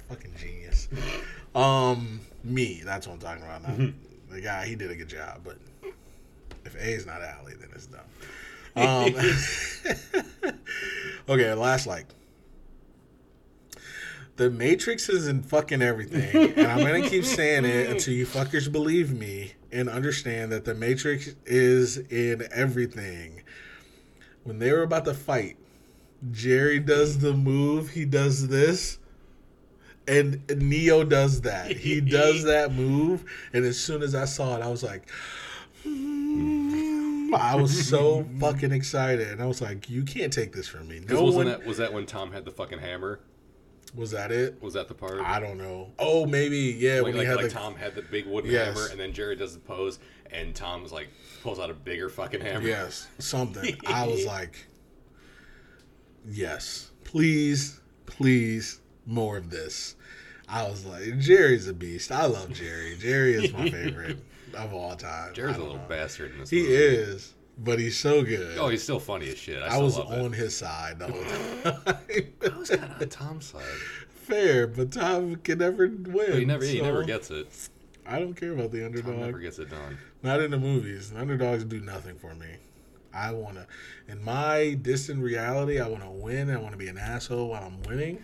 [0.08, 0.88] fucking genius.
[1.56, 2.82] Um, me.
[2.84, 3.62] That's what I'm talking about.
[3.62, 3.92] Not
[4.30, 4.66] the guy.
[4.66, 5.58] He did a good job, but
[6.64, 8.00] if A is not Alley, then it's dumb.
[8.76, 9.14] Um,
[11.30, 12.04] okay, last like.
[14.36, 18.70] The Matrix is in fucking everything, and I'm gonna keep saying it until you fuckers
[18.70, 23.42] believe me and understand that the Matrix is in everything.
[24.44, 25.56] When they were about to fight,
[26.30, 27.88] Jerry does the move.
[27.90, 28.98] He does this,
[30.08, 31.76] and Neo does that.
[31.76, 35.10] He does that move, and as soon as I saw it, I was like,
[35.82, 37.34] hmm.
[37.34, 41.00] I was so fucking excited, and I was like, "You can't take this from me.
[41.08, 43.20] No one that was that when Tom had the fucking hammer?
[43.96, 44.60] was that it.
[44.62, 45.20] Was that the part?
[45.20, 45.92] I don't know.
[45.98, 46.96] Oh, maybe yeah.
[46.96, 48.76] like when he like, had like the Tom had the big wooden Yes.
[48.76, 49.98] hammer, and then Jerry does the pose,
[50.30, 51.08] and Tom's like
[51.42, 52.66] pulls out a bigger fucking hammer.
[52.66, 53.76] yes something.
[53.86, 54.66] I was like,
[56.26, 59.95] yes, please, please, more of this.
[60.48, 62.12] I was like, Jerry's a beast.
[62.12, 62.96] I love Jerry.
[62.98, 64.18] Jerry is my favorite
[64.54, 65.34] of all time.
[65.34, 65.82] Jerry's a little know.
[65.88, 66.50] bastard in this.
[66.50, 66.74] He movie.
[66.74, 68.56] is, but he's so good.
[68.58, 69.62] Oh, he's still funny as shit.
[69.62, 70.36] I, I was on it.
[70.36, 71.24] his side the whole
[71.72, 71.82] time.
[72.54, 73.62] I was kind of on Tom's side,
[74.08, 76.04] Fair, but Tom can never win.
[76.30, 77.48] but he never he never gets it.
[78.06, 79.16] I don't care about the Tom underdog.
[79.18, 79.98] never gets it done.
[80.22, 81.10] Not in the movies.
[81.10, 82.46] The underdogs do nothing for me.
[83.12, 83.66] I want to,
[84.08, 86.50] in my distant reality, I want to win.
[86.50, 88.22] I want to be an asshole while I'm winning,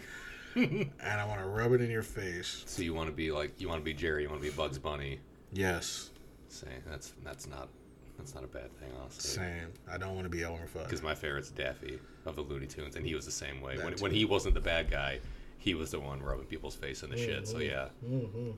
[0.57, 2.63] and I want to rub it in your face.
[2.67, 4.55] So you want to be like you want to be Jerry, you want to be
[4.55, 5.21] Bugs Bunny.
[5.53, 6.11] Yes,
[6.49, 7.69] Say that's that's not
[8.19, 9.31] that's not a bad thing, honestly.
[9.31, 9.73] same.
[9.91, 10.85] I don't want to be Elmer Fudd.
[10.85, 13.77] Because my favorite's Daffy of the Looney Tunes, and he was the same way.
[13.77, 14.03] That When, too.
[14.03, 15.21] when he wasn't the bad guy,
[15.59, 17.49] he was the one rubbing people's face in the shit.
[17.49, 18.51] So yeah, Mm-hmm.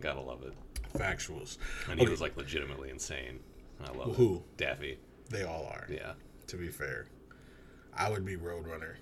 [0.00, 0.52] gotta love it.
[0.98, 1.58] Factuals.
[1.88, 2.10] And he Okay.
[2.10, 3.40] was like legitimately insane.
[3.84, 4.36] I love Who?
[4.36, 4.56] it.
[4.56, 4.98] Daffy.
[5.30, 5.86] They all are.
[5.90, 6.12] Yeah.
[6.48, 7.06] To be fair,
[7.94, 8.94] I would be Roadrunner,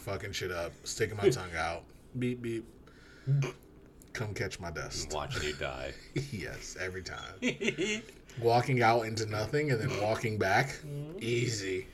[0.00, 1.82] fucking shit up, sticking my tongue out,
[2.18, 2.64] beep beep.
[4.12, 5.12] Come catch my dust.
[5.12, 5.92] Watching you die.
[6.32, 7.34] yes, every time.
[8.40, 10.78] walking out into nothing and then walking back,
[11.20, 11.86] easy.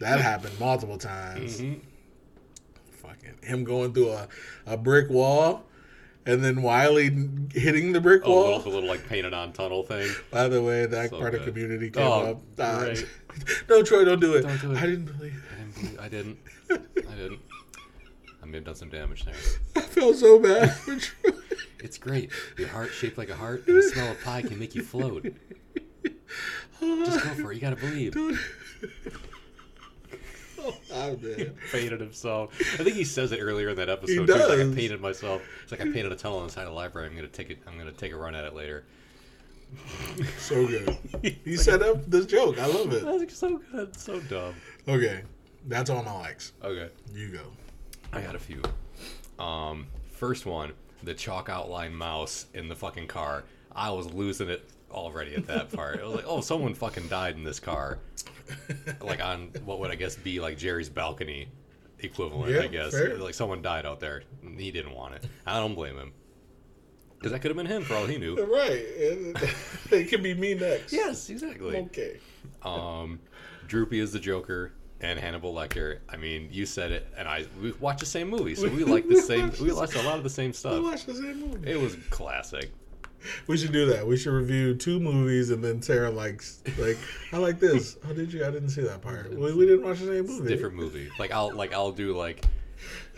[0.00, 1.60] That happened multiple times.
[1.60, 1.80] Mhm.
[2.92, 4.28] Fucking him going through a,
[4.66, 5.64] a brick wall,
[6.26, 7.10] and then Wiley
[7.52, 8.42] hitting the brick Oh, wall.
[8.44, 10.08] little, the little like painted on tunnel thing.
[10.30, 11.54] By the way, that So part of good.
[11.54, 12.80] community came Oh, up.
[12.80, 13.06] Great.
[13.68, 14.42] no, Troy, don't do it.
[14.42, 14.78] Don't do it.
[14.78, 15.44] I didn't believe.
[15.52, 15.74] I didn't.
[15.74, 16.38] believe- I didn't.
[16.70, 17.40] I didn't.
[18.42, 19.34] I may have done some damage there.
[19.76, 20.76] I felt so bad.
[21.80, 22.30] It's great.
[22.56, 25.24] Your heart shaped like a heart, and the smell of pie can make you float.
[26.04, 27.54] Just go for it.
[27.56, 28.16] You gotta believe.
[30.92, 31.54] Oh, man.
[31.72, 32.54] painted himself.
[32.74, 34.12] I think he says it earlier in that episode.
[34.12, 34.32] He too.
[34.32, 34.74] He's like, I does.
[34.74, 35.42] painted myself.
[35.62, 37.08] It's like I painted a tunnel inside a library.
[37.08, 37.58] I'm gonna take it.
[37.66, 38.84] I'm gonna take a run at it later.
[40.38, 40.96] So good.
[41.44, 42.58] He set up this joke.
[42.58, 43.04] I love it.
[43.04, 43.96] That's so good.
[43.98, 44.54] So dumb.
[44.86, 45.22] Okay,
[45.66, 46.52] that's all my likes.
[46.62, 47.42] Okay, You go.
[48.12, 48.62] I got a few.
[49.38, 53.44] Um, first one, the chalk outline mouse in the fucking car.
[53.72, 56.00] I was losing it already at that part.
[56.00, 57.98] I was like, oh, someone fucking died in this car.
[59.00, 61.48] Like on what would I guess be like Jerry's balcony
[62.00, 62.92] equivalent, Yeah, I guess.
[62.92, 63.16] fair.
[63.18, 64.22] Like someone died out there.
[64.56, 65.26] He didn't want it.
[65.46, 66.12] I don't blame him.
[67.18, 68.36] Because that could have been him for all he knew.
[68.46, 68.70] Right.
[68.72, 69.54] It,
[69.92, 70.92] it could be me next.
[70.92, 71.76] Yes, exactly.
[71.76, 72.18] Okay.
[72.62, 73.20] Um,
[73.66, 75.98] Droopy is the Joker and Hannibal Lecter.
[76.08, 79.08] I mean, you said it, and I we watched the same movie, so we like
[79.08, 79.50] the same.
[79.60, 80.74] We the watched a lot of the same stuff.
[80.74, 81.70] We watched the same movie.
[81.70, 82.70] It was classic.
[83.48, 84.06] We should do that.
[84.06, 86.96] We should review two movies and then Sarah likes like
[87.32, 87.96] I like this.
[88.08, 88.46] Oh, did you?
[88.46, 89.30] I didn't see that part.
[89.30, 90.48] We, we didn't watch the same movie.
[90.48, 91.10] Different movie.
[91.18, 92.44] Like I'll like I'll do like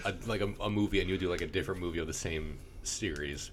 [0.05, 2.59] a like a, a movie, and you do like a different movie of the same
[2.83, 3.51] series.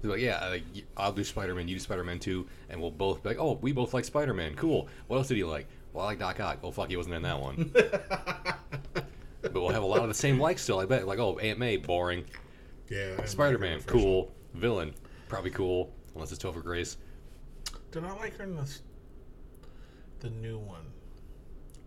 [0.00, 0.62] They're like, yeah, like,
[0.96, 3.58] I'll do Spider Man, you do Spider Man 2, and we'll both be like, oh,
[3.60, 4.54] we both like Spider Man.
[4.54, 4.88] Cool.
[5.08, 5.66] What else did you like?
[5.92, 6.58] Well, I like Doc Ock.
[6.62, 7.70] Oh, fuck, he wasn't in that one.
[7.74, 11.06] but we'll have a lot of the same likes still, I bet.
[11.06, 12.24] Like, oh, Aunt May, boring.
[12.88, 13.24] Yeah.
[13.24, 14.32] Spider Man, cool.
[14.54, 14.94] Villain,
[15.28, 15.92] probably cool.
[16.14, 16.96] Unless it's Topher Grace.
[17.90, 18.68] Did I like her in the
[20.20, 20.84] the new one?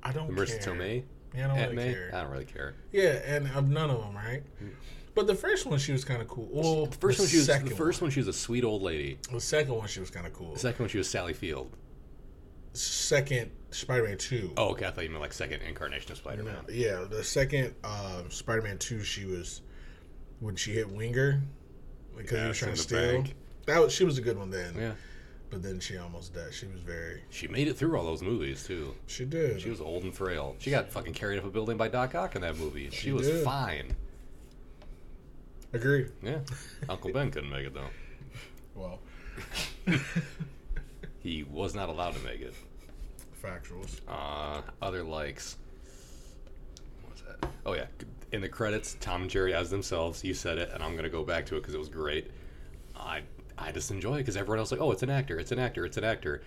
[0.04, 0.74] I don't Marissa care.
[0.76, 1.04] Tomei,
[1.34, 1.94] Yeah, I don't Aunt really May.
[1.94, 2.12] care.
[2.14, 2.76] I don't really care.
[2.92, 4.44] Yeah, and of none of them, right?
[4.64, 4.72] Mm.
[5.16, 6.48] But the first one, she was kind of cool.
[6.52, 8.12] Well, The first the one, she was the first one.
[8.12, 9.18] she was a sweet old lady.
[9.32, 10.54] The second one, she was kind of cool.
[10.54, 11.72] The second one, she was Sally Field.
[12.74, 14.52] Second, Spider-Man Two.
[14.58, 14.86] Oh, okay.
[14.86, 16.56] I thought you meant like second incarnation of Spider Man.
[16.68, 19.62] No, yeah, the second um, Spider-Man Two, she was
[20.40, 21.42] when she hit Winger
[22.18, 23.00] because he was trying to steal.
[23.22, 23.36] bank.
[23.66, 24.74] That was she was a good one then.
[24.78, 24.92] Yeah.
[25.50, 26.54] but then she almost died.
[26.54, 27.24] She was very.
[27.30, 28.94] She made it through all those movies too.
[29.08, 29.62] She did.
[29.62, 30.56] She was old and frail.
[30.60, 32.90] She got fucking carried up a building by Doc Ock in that movie.
[32.92, 33.44] She, She was did.
[33.44, 33.96] fine.
[35.74, 36.08] Agree.
[36.24, 36.40] Yeah.
[36.88, 37.90] Uncle Ben couldn't make it though.
[38.76, 39.00] Well,
[41.20, 42.54] He was not allowed to make it.
[44.08, 45.58] Uh, other likes.
[47.06, 47.50] What's that?
[47.66, 47.88] Oh yeah,
[48.32, 50.24] in the credits, Tom and Jerry as themselves.
[50.24, 52.32] You said it, and I'm gonna go back to it because it was great.
[52.96, 53.22] I
[53.58, 55.86] I just enjoy it because everyone else like, oh, it's an actor, it's an actor,
[55.86, 56.42] it's an actor.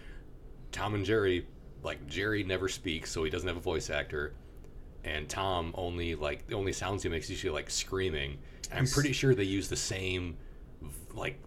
[0.72, 1.46] Tom and Jerry,
[1.82, 4.34] like Jerry never speaks, so he doesn't have a voice actor,
[5.04, 8.38] and Tom only like the only sounds he makes is usually like screaming.
[8.72, 10.36] I'm pretty sure they use the same
[11.14, 11.38] like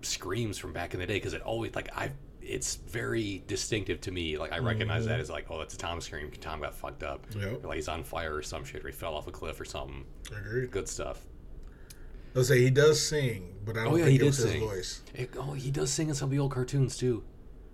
[0.00, 2.10] screams from back in the day because it always like I
[2.42, 4.38] it's very distinctive to me.
[4.38, 5.20] Like I recognize that mm-hmm.
[5.20, 6.30] as like, oh, that's a Tom scream.
[6.40, 7.24] Tom got fucked up.
[7.36, 7.64] Yep.
[7.64, 9.64] Or, like he's on fire or some shit, or he fell off a cliff or
[9.64, 10.04] something.
[10.36, 10.70] Agreed.
[10.70, 11.22] Good stuff.
[12.34, 14.38] Let's say he does sing, but I oh, don't Oh, yeah, think he it was
[14.38, 15.02] did his voice.
[15.14, 17.24] It- oh, he does sing in some of the old cartoons too.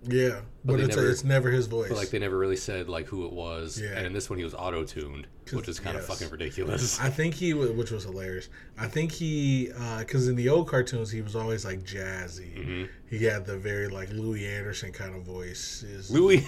[0.07, 1.89] Yeah, But but, it's, never- it's never his voice.
[1.89, 3.79] But like they never really said like who it was.
[3.81, 3.89] Yeah.
[3.97, 6.99] And in this one he was auto tuned, which is kind of fucking ridiculous.
[7.01, 8.47] I think he, which was hilarious.
[8.77, 9.69] I think he,
[9.99, 12.55] because in the old cartoons he was always like jazzy.
[12.55, 12.89] Mhm.
[13.09, 15.81] He had the very like Louis Anderson kind of voice.
[15.81, 16.47] His- Louis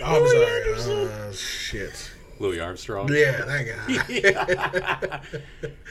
[0.00, 0.62] Oh, I'm Louis sorry.
[0.62, 1.08] Anderson.
[1.08, 2.10] Uh, shit.
[2.38, 3.08] Louis Armstrong.
[3.12, 5.20] Yeah, that guy.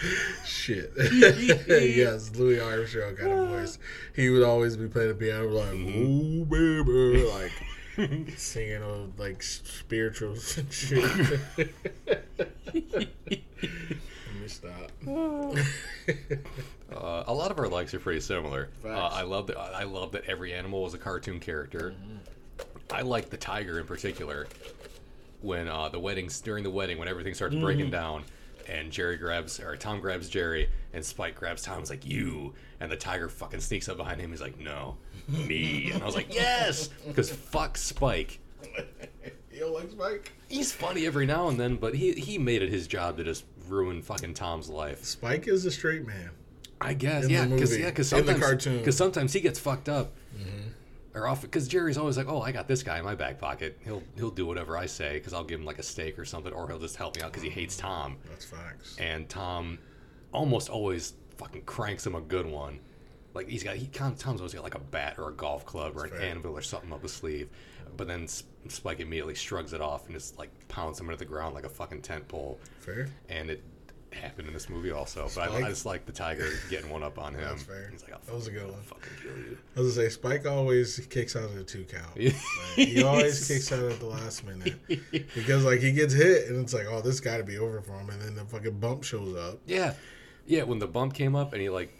[0.45, 0.91] Shit.
[1.67, 3.77] yes, Louis Armstrong kind of voice.
[4.15, 6.01] He would always be playing the piano like, Mm-hmm.
[6.01, 7.51] "Ooh, baby," like
[8.37, 11.03] singing on like spirituals and shit.
[11.57, 11.69] Let
[14.41, 14.91] me stop.
[15.07, 15.55] Uh,
[17.27, 18.69] a lot of our likes are pretty similar.
[18.83, 19.57] Uh, I love that.
[19.57, 21.93] I love that every animal was a cartoon character.
[21.97, 22.17] Mm-hmm.
[22.91, 24.47] I like the tiger in particular.
[25.45, 27.63] When uh, the weddings during the wedding, when everything starts Mm-hmm.
[27.63, 28.23] breaking down,
[28.67, 31.79] and Jerry grabs or Tom grabs Jerry, and Spike grabs Tom.
[31.79, 34.31] He's like you, and the tiger fucking sneaks up behind him.
[34.31, 38.39] He's like, no, me, and I was like, yes, because fuck Spike.
[39.53, 40.31] you don't like Spike?
[40.49, 43.45] He's funny every now and then, but he he made it his job to just
[43.69, 45.03] ruin fucking Tom's life.
[45.03, 46.31] Spike is a straight man.
[46.81, 48.73] I guess, In the yeah, because movie, yeah, because in the sometimes cartoon.
[48.73, 48.81] Mm-hmm.
[48.81, 50.11] because sometimes he gets fucked up,
[51.15, 53.79] or off because Jerry's always like, oh, I got this guy in my back pocket.
[53.83, 56.53] He'll he'll do whatever I say because I'll give him like a steak or something,
[56.53, 58.17] or he'll just help me out because he hates Tom.
[58.29, 58.97] That's facts.
[58.99, 59.79] And Tom
[60.33, 62.79] almost always fucking cranks him a good one.
[63.33, 66.05] Like he's got he Tom's always got like a bat or a golf club or
[66.05, 66.21] an fair.
[66.21, 67.49] anvil or something up his sleeve,
[67.97, 71.53] but then Spike immediately shrugs it off and just like pounds him into the ground
[71.55, 73.07] like a fucking tent pole Fair.
[73.29, 73.63] and it
[74.15, 75.27] happened in this movie also.
[75.35, 77.41] But I, I just like the tiger getting one up on him.
[77.41, 77.89] That's fair.
[77.91, 78.81] He's like, I'll That was a good one.
[78.81, 79.57] fucking kill you.
[79.75, 82.15] I was gonna say Spike always kicks out at a two count.
[82.77, 84.75] Like, he always kicks out at the last minute
[85.11, 87.93] because like he gets hit and it's like, oh, this got to be over for
[87.93, 89.59] him, and then the fucking bump shows up.
[89.65, 89.93] Yeah,
[90.45, 90.63] yeah.
[90.63, 91.91] When the bump came up and he like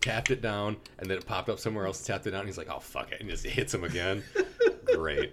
[0.00, 2.40] tapped it down, and then it popped up somewhere else, tapped it down.
[2.40, 4.22] And he's like, oh fuck it, and just hits him again.
[4.94, 5.32] Great.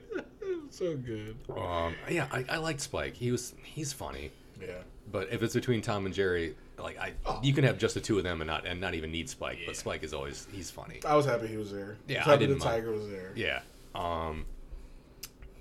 [0.70, 1.38] So good.
[1.56, 3.16] Um, yeah, I, I liked Spike.
[3.16, 4.32] He was he's funny.
[4.60, 4.82] Yeah.
[5.12, 8.18] But if it's between Tom and Jerry, like I, you can have just the two
[8.18, 9.60] of them and not and not even need Spike.
[9.66, 11.00] But Spike is always he's funny.
[11.06, 11.98] I was happy he was there.
[12.08, 12.76] Yeah, was I didn't the mind.
[12.78, 13.32] tiger was there.
[13.36, 13.62] Yeah.
[13.94, 14.46] Um,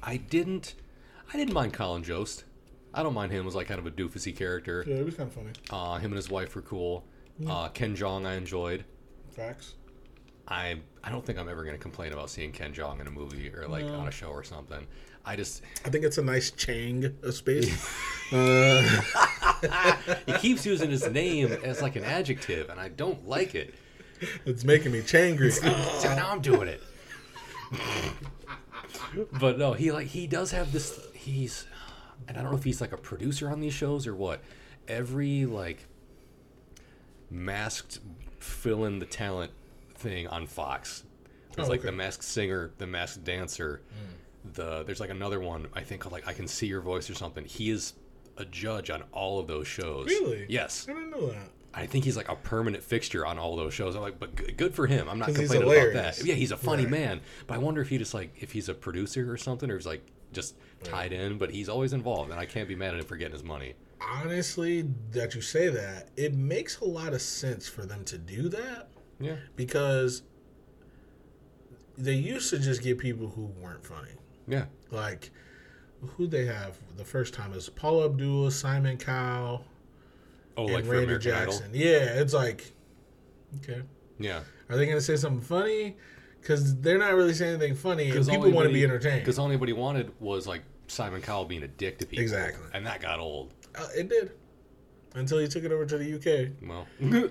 [0.03, 0.75] I didn't,
[1.33, 2.45] I didn't mind Colin Jost.
[2.93, 4.85] I don't mind him as like kind of a doofusy character.
[4.87, 5.51] Yeah, it was kind of funny.
[5.71, 7.05] Uh, him and his wife were cool.
[7.47, 8.85] Uh, Ken Jeong I enjoyed.
[9.31, 9.75] Facts.
[10.47, 13.53] I I don't think I'm ever gonna complain about seeing Ken Jeong in a movie
[13.53, 13.95] or like No.
[13.95, 14.87] on a show or something.
[15.27, 17.89] I just I think it's a nice chang of space.
[18.33, 18.83] uh,
[20.27, 23.75] he keeps using his name as like an adjective, and I don't like it.
[24.45, 25.51] it's making me changry.
[25.53, 26.83] So now I'm doing it.
[29.41, 31.01] but no, he like he does have this.
[31.15, 31.67] He's,
[32.29, 34.41] and I don't know if he's like a producer on these shows or what.
[34.87, 35.87] Every like
[37.31, 38.01] masked
[38.39, 39.53] fill in the talent
[39.95, 41.05] thing on Fox.
[41.57, 41.89] There's Oh, like okay.
[41.91, 43.81] the masked singer, the masked dancer.
[44.53, 47.15] The there's like another one I think called like I can see your voice or
[47.15, 47.45] something.
[47.45, 47.95] He is
[48.37, 50.07] a judge on all of those shows.
[50.07, 50.45] Really?
[50.49, 50.87] Yes.
[50.89, 51.51] I didn't know that.
[51.73, 53.97] I think he's like a permanent fixture on all those shows.
[53.97, 55.09] I'm like, but g- good for him.
[55.09, 56.25] I'm not complaining about that.
[56.25, 56.91] Yeah, he's a funny Right.
[56.93, 57.21] man.
[57.47, 59.87] But I wonder if he just like if he's a producer or something, or he's
[59.87, 61.39] like just tied in.
[61.39, 63.75] But he's always involved, and I can't be mad at him for getting his money.
[64.01, 64.83] Honestly,
[65.13, 68.89] that you say that, it makes a lot of sense for them to do that
[69.19, 70.23] Yeah, because
[71.97, 74.11] they used to just get people who weren't funny.
[74.47, 75.31] Yeah, Like,
[76.17, 79.65] who they have the first time is Paula Abdul, Simon Cowell,
[80.57, 81.71] Oh, and like Randy Jackson.
[81.71, 81.77] Idol.
[81.77, 82.73] Yeah, it's like,
[83.63, 83.83] okay,
[84.19, 85.97] Yeah, are they gonna say something funny?
[86.41, 89.21] Because they're not really saying anything funny, and people want to be entertained.
[89.21, 92.23] Because all anybody wanted was like Simon Cowell being a dick to people.
[92.23, 92.67] Exactly.
[92.75, 93.53] and that got old.
[93.75, 94.33] Uh, it did
[95.15, 96.51] until he took it over to the UK.
[96.69, 96.87] Well,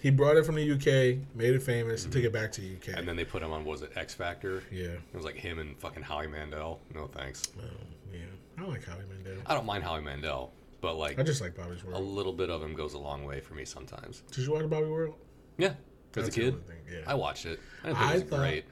[0.00, 2.74] He brought it from the UK, made it famous, and took it back to the
[2.76, 2.98] UK.
[2.98, 4.62] And then they put him on was it X Factor?
[4.70, 6.80] yeah, It was like him and fucking Howie Mandel.
[6.94, 7.42] No thanks.
[7.58, 7.68] um,
[8.12, 8.20] yeah.
[8.58, 9.42] I like Howie Mandel.
[9.46, 11.96] I don't mind Howie Mandel, but like I just like Bobby's World.
[12.00, 14.22] a little bit of him goes a long way for me sometimes.
[14.32, 15.14] Did you watch Bobby World?
[15.58, 16.98] Yeah, as a That's kid, yeah.
[17.06, 17.58] I watched it.
[17.82, 18.64] I didn't think I it was thought- great.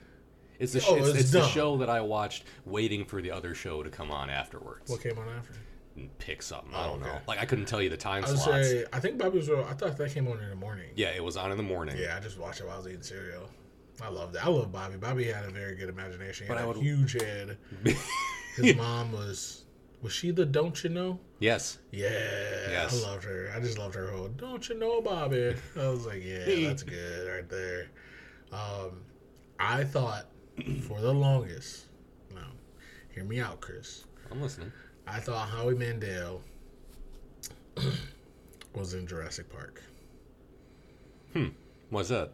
[0.61, 3.33] It's the sh- Oh, it's, it's it's the show that I watched waiting for the
[3.33, 4.89] other show to come on afterwards.
[4.89, 5.53] What came on after?
[5.97, 6.75] And pick something.
[6.75, 7.07] I Oh, don't know.
[7.09, 7.19] okay.
[7.29, 8.45] Like I couldn't tell you the time I slots.
[8.69, 9.67] say I think Bobby's World.
[9.71, 10.91] I thought that came on in the morning.
[10.97, 11.97] Yeah, it was on in the morning.
[11.97, 13.49] Yeah, I just watched it while I was eating cereal.
[14.03, 14.45] I love that.
[14.45, 14.97] I love Bobby.
[14.97, 16.47] Bobby had a very good imagination.
[16.47, 17.59] He But had I a would- huge head.
[18.57, 19.63] His mom was
[20.03, 21.19] was she the don't you know?
[21.39, 21.79] yes.
[21.91, 22.09] Yeah,
[22.69, 23.03] Yes.
[23.05, 23.51] I loved her.
[23.57, 25.55] I just loved her whole don't you know, Bobby.
[25.81, 27.87] I was like, yeah, that's good right there.
[28.53, 29.01] Um,
[29.61, 30.27] I thought
[30.89, 31.87] for the longest.
[32.35, 32.43] No,
[33.15, 34.05] hear me out, Chris.
[34.31, 34.73] I'm listening.
[35.07, 36.41] I thought Howie Mandel
[38.75, 39.83] was in Jurassic Park.
[41.33, 41.49] Hmm.
[41.91, 42.31] What's that?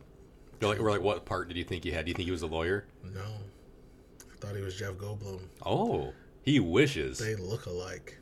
[0.60, 2.04] You're like, we're like, what part did you think he had?
[2.04, 2.84] Do you think he was a lawyer?
[3.14, 5.40] No, I thought he was Jeff Goldblum.
[5.64, 6.12] Oh,
[6.42, 7.18] he wishes.
[7.18, 8.18] They look alike.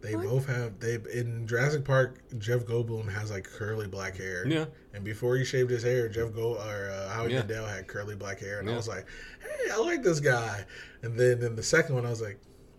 [0.00, 0.24] They What?
[0.26, 2.18] both have they in Jurassic Park.
[2.38, 4.46] Jeff Goldblum has like curly black hair.
[4.46, 4.64] Yeah.
[4.94, 7.38] And before he shaved his hair, Jeff Go or uh, Howie Yeah.
[7.40, 9.06] Mandel had curly black hair, and I was like,
[9.40, 10.64] "Hey, I like this guy."
[11.02, 12.38] And then in the second one, I was like,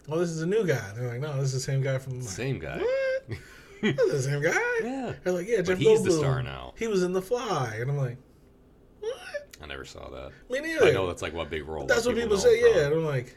[0.09, 1.97] "Oh, this is a new guy." And they're like, "No, this is the same guy
[1.97, 2.77] from." Like, Same guy.
[2.77, 3.37] What?
[3.81, 4.57] This is the same guy.
[4.81, 5.13] Yeah.
[5.23, 6.73] They're like, "Yeah, Jeff he's the star now.
[6.77, 8.17] He was in The Fly," and I'm like,
[9.01, 10.31] "What?" I never saw that.
[10.49, 10.85] Me neither.
[10.85, 11.85] I know that's like what big role.
[11.85, 12.61] That's what people know say.
[12.61, 13.35] Yeah, and I'm like,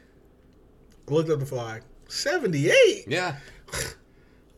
[1.08, 3.06] I looked up The Fly, seventy eight.
[3.08, 3.36] Yeah.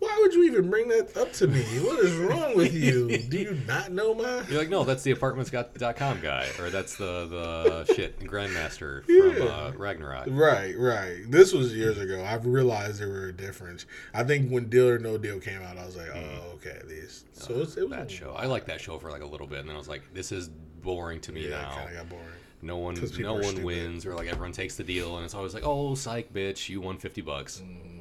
[0.00, 1.60] Why would you even bring that up to me?
[1.80, 3.18] What is wrong with you?
[3.18, 4.42] Do you not know my?
[4.48, 9.44] You're like, no, that's the apartments.com guy, or that's the the shit Grandmaster from Yeah.
[9.52, 10.26] uh, Ragnarok.
[10.30, 11.22] Right, right.
[11.28, 12.24] This was years ago.
[12.24, 13.86] I've realized there were a difference.
[14.14, 17.24] I think when Deal or No Deal came out, I was like, oh, okay, these.
[17.32, 19.60] So it's, it was That show, I liked that show for like a little bit,
[19.60, 21.74] and then I was like, this is boring to me Yeah, now.
[21.74, 22.24] kind of got boring.
[22.62, 23.64] No one no one stupid.
[23.64, 26.80] wins, or like everyone takes the deal, and it's always like, oh, psych, bitch, you
[26.80, 27.62] won fifty bucks.
[27.64, 27.97] Mm.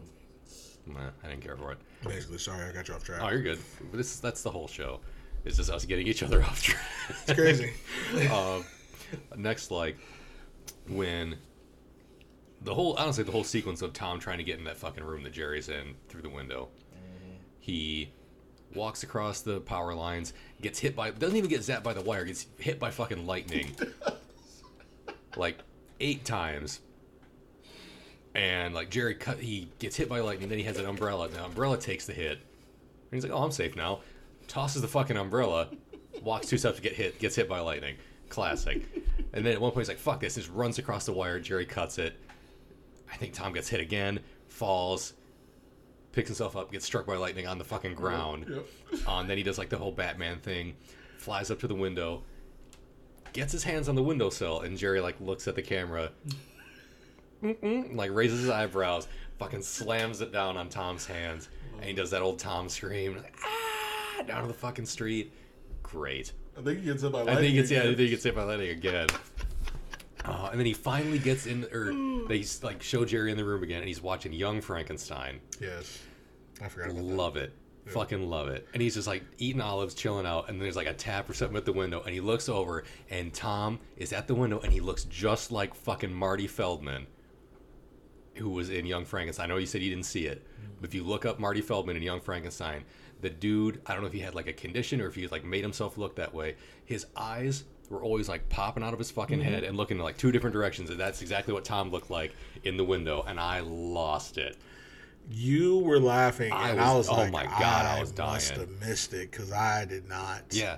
[0.87, 1.77] Nah, I didn't care for it.
[2.03, 3.21] Basically, sorry, I got you off track.
[3.21, 3.59] Oh, you're good.
[3.91, 4.99] But this, that's the whole show.
[5.45, 6.83] It's just us getting each other off track.
[7.09, 7.73] It's crazy.
[8.31, 8.65] um,
[9.35, 9.97] next, like
[10.87, 11.37] when
[12.61, 15.23] the whole honestly the whole sequence of Tom trying to get in that fucking room
[15.23, 16.69] that Jerry's in through the window.
[17.59, 18.11] He
[18.73, 22.25] walks across the power lines, gets hit by doesn't even get zapped by the wire,
[22.25, 23.75] gets hit by fucking lightning.
[25.37, 25.59] like
[25.99, 26.79] eight times.
[28.37, 31.27] And like Jerry cut he gets hit by lightning, then he has an umbrella.
[31.27, 32.33] The umbrella takes the hit.
[32.37, 34.01] And he's like, Oh, I'm safe now.
[34.47, 35.69] Tosses the fucking umbrella,
[36.21, 37.95] walks two steps to get hit, gets hit by lightning.
[38.29, 38.81] Classic.
[39.33, 41.65] And then at one point he's like, fuck this, just runs across the wire, Jerry
[41.65, 42.15] cuts it.
[43.11, 45.13] I think Tom gets hit again, falls,
[46.11, 48.45] picks himself up, gets struck by lightning on the fucking ground.
[48.49, 48.65] Yep.
[49.07, 50.75] Uh, and then he does like the whole Batman thing,
[51.17, 52.23] flies up to the window,
[53.33, 56.11] gets his hands on the windowsill, and Jerry like looks at the camera,
[57.41, 59.07] like raises his eyebrows,
[59.39, 63.35] fucking slams it down on Tom's hands, and he does that old Tom scream, like,
[63.43, 65.31] ah, down to the fucking street.
[65.83, 66.33] Great.
[66.57, 67.45] I think he gets hit by I lightning.
[67.45, 67.79] think it's yeah.
[67.79, 69.07] I think he gets hit by lightning again.
[70.25, 71.91] Uh, and then he finally gets in, or
[72.27, 75.39] they like show Jerry in the room again, and he's watching Young Frankenstein.
[75.61, 75.99] Yes.
[76.61, 77.15] I forgot about that.
[77.15, 77.53] Love it,
[77.85, 78.67] fucking love it.
[78.73, 81.33] And he's just like eating olives, chilling out, and then there's like a tap or
[81.33, 84.73] something at the window, and he looks over, and Tom is at the window, and
[84.73, 87.05] he looks just like fucking Marty Feldman,
[88.37, 89.45] who was in Young Frankenstein.
[89.45, 90.45] I know you said you didn't see it,
[90.79, 92.83] but if you look up Marty Feldman in Young Frankenstein,
[93.21, 95.43] the dude, I don't know if he had like a condition or if he like
[95.43, 96.55] made himself look that way.
[96.85, 99.49] His eyes were always like popping out of his fucking mm-hmm.
[99.49, 102.33] head and looking in like two different directions, and that's exactly what Tom looked like
[102.63, 104.57] in the window, and I lost it.
[105.29, 108.55] You were laughing, I and was- I was oh like, my God, I was must
[108.55, 108.59] dying.
[108.61, 110.43] have missed it because I did not.
[110.51, 110.77] Yeah,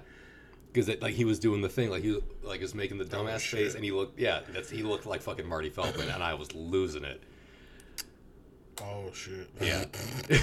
[0.71, 3.35] because like he was doing the thing, like he like was making the oh, dumbass
[3.53, 6.33] Oh, face, and he looked yeah, that's he looked like fucking Marty Feldman, and I
[6.33, 7.21] was losing it.
[8.81, 9.49] Oh shit.
[9.61, 9.85] Yeah,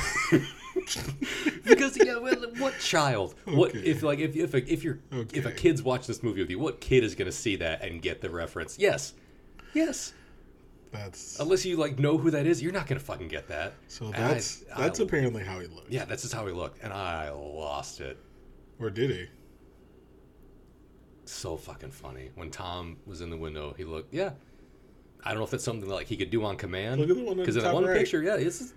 [1.64, 3.34] because yeah, well, what child?
[3.46, 3.80] What Okay.
[3.80, 4.98] if like if if a, if you're
[5.32, 8.02] if a kid's watch this movie with you, what kid is gonna see that and
[8.02, 8.78] get the reference?
[8.78, 9.14] Yes,
[9.74, 10.12] yes.
[10.92, 13.74] That's Unless you like know who that is, you're not gonna fucking get that.
[13.88, 14.06] so.
[14.06, 15.90] And I- That's I- that's apparently how he looked.
[15.90, 18.18] yeah, that's just how he looked, and I lost it.
[18.78, 19.26] Or did he?
[21.24, 22.30] so fucking funny.
[22.36, 24.30] When Tom was in the window, he looked, yeah.
[25.24, 27.00] I don't know if it's something that, like he could do on command.
[27.00, 27.98] Look at the one Because in that one right.
[27.98, 28.72] picture, yeah, it's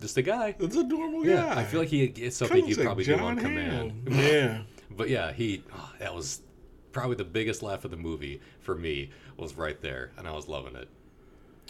[0.00, 0.54] just a guy.
[0.58, 1.30] It's a normal guy.
[1.30, 1.60] Yeah, guy.
[1.60, 4.08] I feel like he it's something Kinda he'd looks probably like do on John command.
[4.10, 4.62] Yeah.
[4.90, 6.42] But yeah, he oh, that was
[6.92, 10.48] probably the biggest laugh of the movie for me was right there, and I was
[10.48, 10.88] loving it.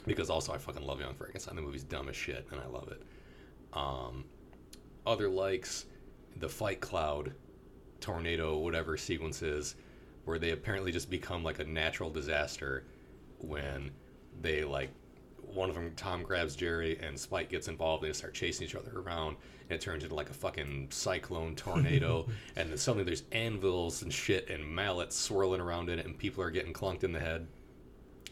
[0.07, 1.57] Because also I fucking love Young Frankenstein.
[1.57, 3.03] The movie's dumb as shit, and I love it.
[3.73, 4.25] Um,
[5.07, 5.87] other likes,
[6.37, 7.33] the Fight Cloud
[8.01, 9.75] tornado, whatever sequences,
[10.25, 12.85] where they apparently just become like a natural disaster
[13.41, 13.91] when
[14.41, 14.91] they like
[15.41, 18.05] one of them Tom grabs Jerry and Spike gets involved.
[18.05, 19.37] They start chasing each other around,
[19.69, 22.27] and it turns into like a fucking cyclone tornado.
[22.57, 26.43] and then suddenly there's anvils and shit and mallets swirling around in it, and people
[26.43, 27.47] are getting clunked in the head.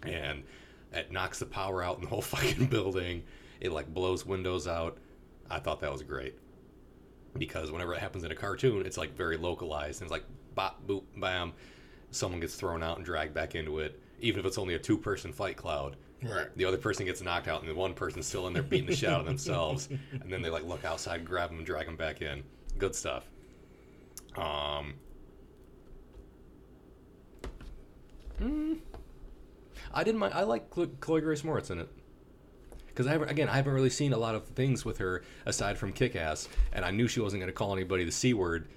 [0.03, 0.45] And
[0.93, 3.23] it knocks the power out in the whole fucking building.
[3.61, 4.99] It like blows windows out.
[5.49, 6.35] I thought that was great
[7.39, 10.87] because whenever it happens in a cartoon, it's like very localized and it's like bop
[10.87, 11.53] boop bam.
[12.11, 15.33] Someone gets thrown out and dragged back into it, even if it's only a two-person
[15.33, 16.47] fight cloud Right.
[16.57, 18.97] the other person gets knocked out and the one person's still in there beating the
[18.97, 21.97] shit out of themselves and then they like look outside grab them and drag them
[21.97, 22.43] back in
[22.79, 23.25] good stuff
[24.37, 24.95] um
[28.41, 28.79] mm,
[29.93, 31.89] i didn't mind i like Chloe, Chloe grace Moretz in it
[32.89, 35.77] because I haven't, again, I haven't really seen a lot of things with her aside
[35.77, 38.69] from Kick-Ass, and I knew she wasn't going to call anybody the c word,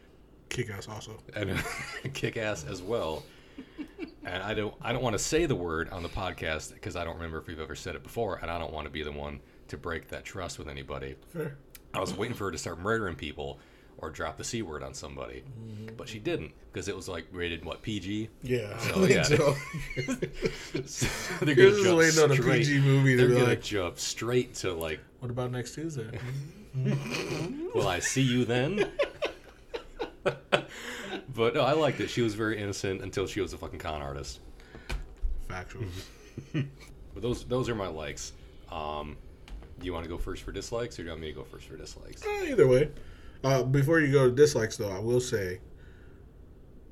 [0.50, 1.24] Kick ass also.
[1.38, 1.58] and
[2.14, 3.24] Kick-Ass as well.
[4.26, 7.04] And I don't, I don't want to say the word on the podcast because I
[7.04, 9.12] don't remember if we've ever said it before, and I don't want to be the
[9.12, 11.16] one to break that trust with anybody.
[11.34, 11.58] Fair.
[11.94, 13.60] I was waiting for her to start murdering people
[14.02, 15.96] or drop the c word on somebody, mm-hmm.
[15.98, 18.30] but she didn't because it was like rated what PG.
[18.44, 18.78] Yeah.
[18.78, 19.24] So, yeah.
[20.86, 21.16] So,
[21.46, 25.32] they're is waiting on a PG movie They're gonna like- jump straight to like, what
[25.32, 26.18] about next Tuesday?
[27.74, 28.90] "Will I see you then?"
[31.36, 32.10] But no, I liked it.
[32.10, 34.40] She was very innocent until she was a fucking con artist.
[35.48, 35.86] Factual.
[37.14, 38.34] But those those are my likes.
[38.72, 39.18] Um,
[39.80, 41.44] do you want to go first for dislikes, or do you want me to go
[41.44, 42.24] first for dislikes?
[42.24, 42.90] Eh, Either way.
[43.44, 45.60] Uh, before you go to dislikes, though, I will say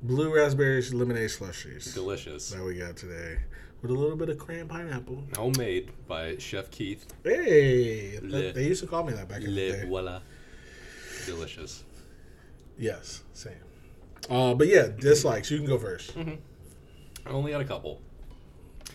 [0.02, 3.38] blue raspberries lemonade slushies Delicious, that we got today
[3.80, 5.22] with a little bit of cran pineapple.
[5.36, 7.06] homemade by Chef Keith.
[7.22, 9.84] Hey, Le- they used to call me that back in the day.
[9.86, 10.20] voila,
[11.26, 11.84] delicious.
[12.76, 13.54] Yes, same.
[14.28, 15.50] Uh, but yeah, dislikes.
[15.50, 16.14] You can go first.
[17.26, 18.00] I only had a couple.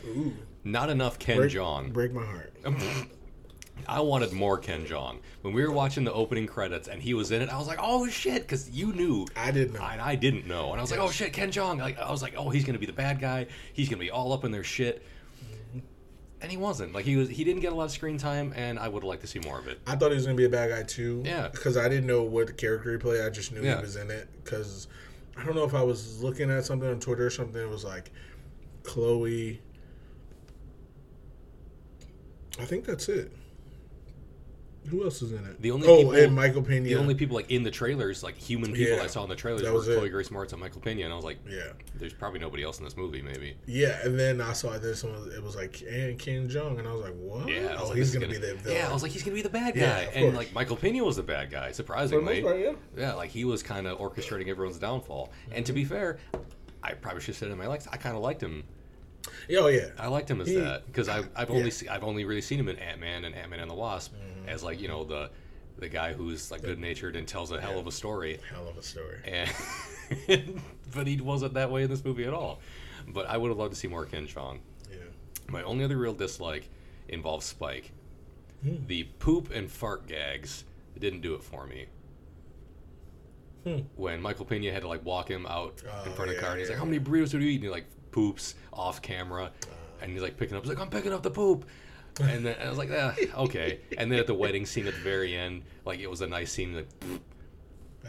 [0.06, 1.94] Ooh, Not enough Ken break, Jeong.
[1.94, 2.54] break my heart.
[3.88, 5.18] I wanted more Ken Jeong.
[5.42, 7.80] When we were watching the opening credits and he was in it, I was like,
[7.82, 9.82] "Oh shit!" Because you knew, I didn't know.
[9.84, 12.22] and I didn't know, and I was like, "Oh shit, Ken Jeong!" Like I was
[12.22, 13.48] like, "Oh, he's gonna be the bad guy.
[13.74, 15.04] He's gonna be all up in their shit."
[16.42, 16.94] And he wasn't.
[16.94, 17.30] Like he was.
[17.30, 19.40] He didn't get a lot of screen time, and I would have liked to see
[19.40, 19.80] more of it.
[19.88, 21.24] I thought he was gonna be a bad guy too.
[21.26, 21.48] Yeah.
[21.50, 23.22] Because I didn't know what character he played.
[23.26, 23.78] I just knew Yeah.
[23.78, 24.28] he was in it.
[24.44, 24.88] Because
[25.38, 27.62] I don't know if I was looking at something on Twitter or something.
[27.62, 28.12] It was like
[28.84, 29.62] Chloe.
[32.60, 33.32] I think that's it.
[34.90, 35.62] Who else is in it?
[35.62, 36.82] The only oh, people- and Michael Pena.
[36.82, 39.04] The only people like in the trailers, like human people Yeah.
[39.04, 39.98] I saw in the trailers, were it.
[39.98, 42.80] Chloe Grace Moretz and Michael Pena, and I was like, yeah, "There's probably nobody else
[42.80, 45.14] in this movie, maybe." yeah, and then I saw this one.
[45.36, 47.48] It was like and Ken Jeong, and I was like, what?
[47.48, 48.78] Yeah, oh, like, he's is gonna, be the villain.
[48.78, 50.36] Yeah, I was like, he's gonna be the bad guy, Yeah, and course.
[50.36, 52.42] like Michael Pena was the bad guy, surprisingly.
[52.42, 52.74] part, yeah.
[52.98, 55.32] Yeah, like he was kind of orchestrating everyone's downfall.
[55.52, 55.82] And to mm-hmm.
[55.82, 56.20] be fair,
[56.84, 57.88] I probably should have said it in my likes.
[57.92, 58.64] I kind of liked him.
[59.48, 59.88] Yeah, oh yeah.
[59.98, 61.70] I liked him as He- that because I've, I've only yeah.
[61.70, 64.14] se- I've only really seen him in Ant Man and Ant Man and the Wasp
[64.48, 65.30] as like you know the
[65.80, 68.40] the guy who's like good natured and tells a hell of a story.
[68.50, 69.20] Hell of a story.
[69.26, 70.62] And
[70.94, 72.60] but he wasn't that way in this movie at all.
[73.08, 74.60] But I would have loved to see more Ken Jeong.
[74.92, 74.98] Yeah.
[75.50, 76.70] My only other real dislike
[77.10, 77.92] involves Spike.
[78.64, 78.76] Hmm.
[78.88, 80.64] The poop and fart gags
[81.00, 81.88] didn't do it for me.
[83.64, 83.80] Hmm.
[83.96, 86.40] When Michael Pena had to like walk him out in Oh, front of the yeah,
[86.42, 89.02] car, and he's yeah, like, "How many burritos do you eat?" And like poops off
[89.02, 89.52] camera,
[90.02, 90.64] and he's like picking up.
[90.64, 91.66] He's like, "I'm picking up the poop."
[92.22, 93.80] And then I was like, ah, okay.
[93.98, 96.52] And then at the wedding scene at the very end, like it was a nice
[96.52, 96.88] scene, like,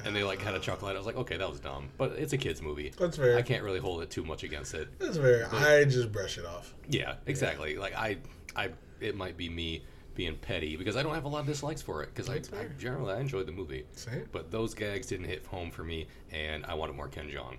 [0.05, 0.95] and they like had a chuckle at.
[0.95, 2.93] I was like, okay, that was dumb, but it's a kids movie.
[2.99, 3.39] That's fair.
[3.39, 4.89] I can't really hold it too much against it.
[4.99, 5.49] That's fair.
[5.53, 6.75] I just brush it off.
[6.89, 7.77] Yeah, exactly.
[7.77, 8.19] Like I,
[8.55, 9.85] I, it might be me
[10.15, 12.67] being petty because I don't have a lot of dislikes for it because I, I
[12.79, 14.29] generally I enjoyed the movie, Same.
[14.33, 17.57] but those gags didn't hit home for me, and I wanted more Ken Jeong.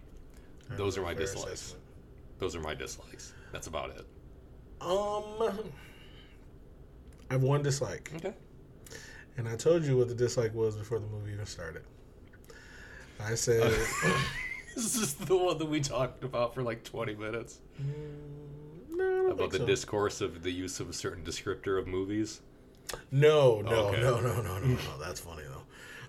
[0.78, 1.54] Those are my dislikes.
[1.54, 1.85] assessment.
[2.40, 3.34] Those are my dislikes.
[3.52, 4.06] That's about it.
[4.82, 5.72] Um,
[7.30, 8.34] I have one dislike, Okay.
[9.38, 11.84] and I told you what the dislike was before the movie even started.
[13.20, 13.72] I said,
[14.76, 19.52] This is the one that we talked about for like 20 minutes mm, no, about
[19.52, 19.66] the so.
[19.66, 22.42] discourse of the use of a certain descriptor of movies.
[23.12, 24.02] No, no, Okay.
[24.02, 24.98] no, no, no, no, no.
[25.00, 25.44] That's funny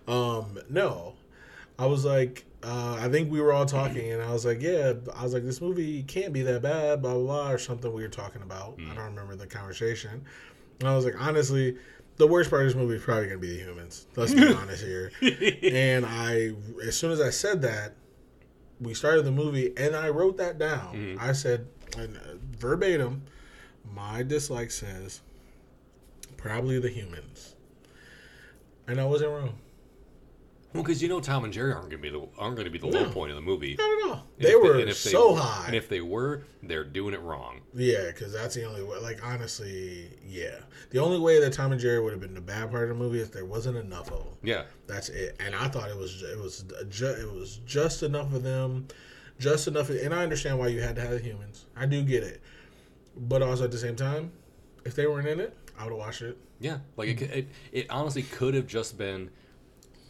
[0.06, 0.12] though.
[0.12, 1.14] Um, no,
[1.78, 4.94] I was like, uh, I think we were all talking, and I was like, yeah,
[5.14, 8.02] I was like, this movie can't be that bad, blah blah, blah or something we
[8.02, 8.74] were talking about.
[8.90, 10.24] I don't remember the conversation.
[10.80, 11.76] And I was like, honestly,
[12.16, 14.06] the worst part of this movie is probably gonna be the humans.
[14.16, 15.12] Let's be honest here.
[15.62, 16.52] And I,
[16.84, 17.92] as soon as I said that,
[18.80, 20.94] we started the movie, and I wrote that down.
[20.94, 21.20] Mhm.
[21.20, 22.20] I said, and, uh,
[22.58, 23.22] verbatim,
[23.94, 25.20] my dislike says
[26.36, 27.54] probably the humans,
[28.86, 29.58] and I wasn't wrong.
[30.76, 32.70] Well, because you know Tom and Jerry aren't going to be the aren't going to
[32.70, 33.74] be the low point of the movie.
[33.74, 34.22] I don't know.
[34.38, 35.66] They were so high.
[35.66, 37.60] And if they were, they're doing it wrong.
[37.74, 38.98] Yeah, because that's the only way.
[38.98, 40.56] Like honestly, yeah,
[40.90, 42.94] the only way that Tom and Jerry would have been the bad part of the
[42.94, 44.34] movie is there wasn't enough of them.
[44.42, 44.64] Yeah.
[44.86, 45.36] That's it.
[45.40, 48.86] And I thought it was it was uh, ju- it was just enough of them,
[49.38, 49.90] just enough.
[49.90, 51.66] And I understand why you had to have the humans.
[51.76, 52.42] I do get it,
[53.16, 54.32] but also at the same time,
[54.84, 56.36] if they weren't in it, I would have watched it.
[56.60, 56.78] Yeah.
[56.96, 59.30] Like it, it, it honestly could have just been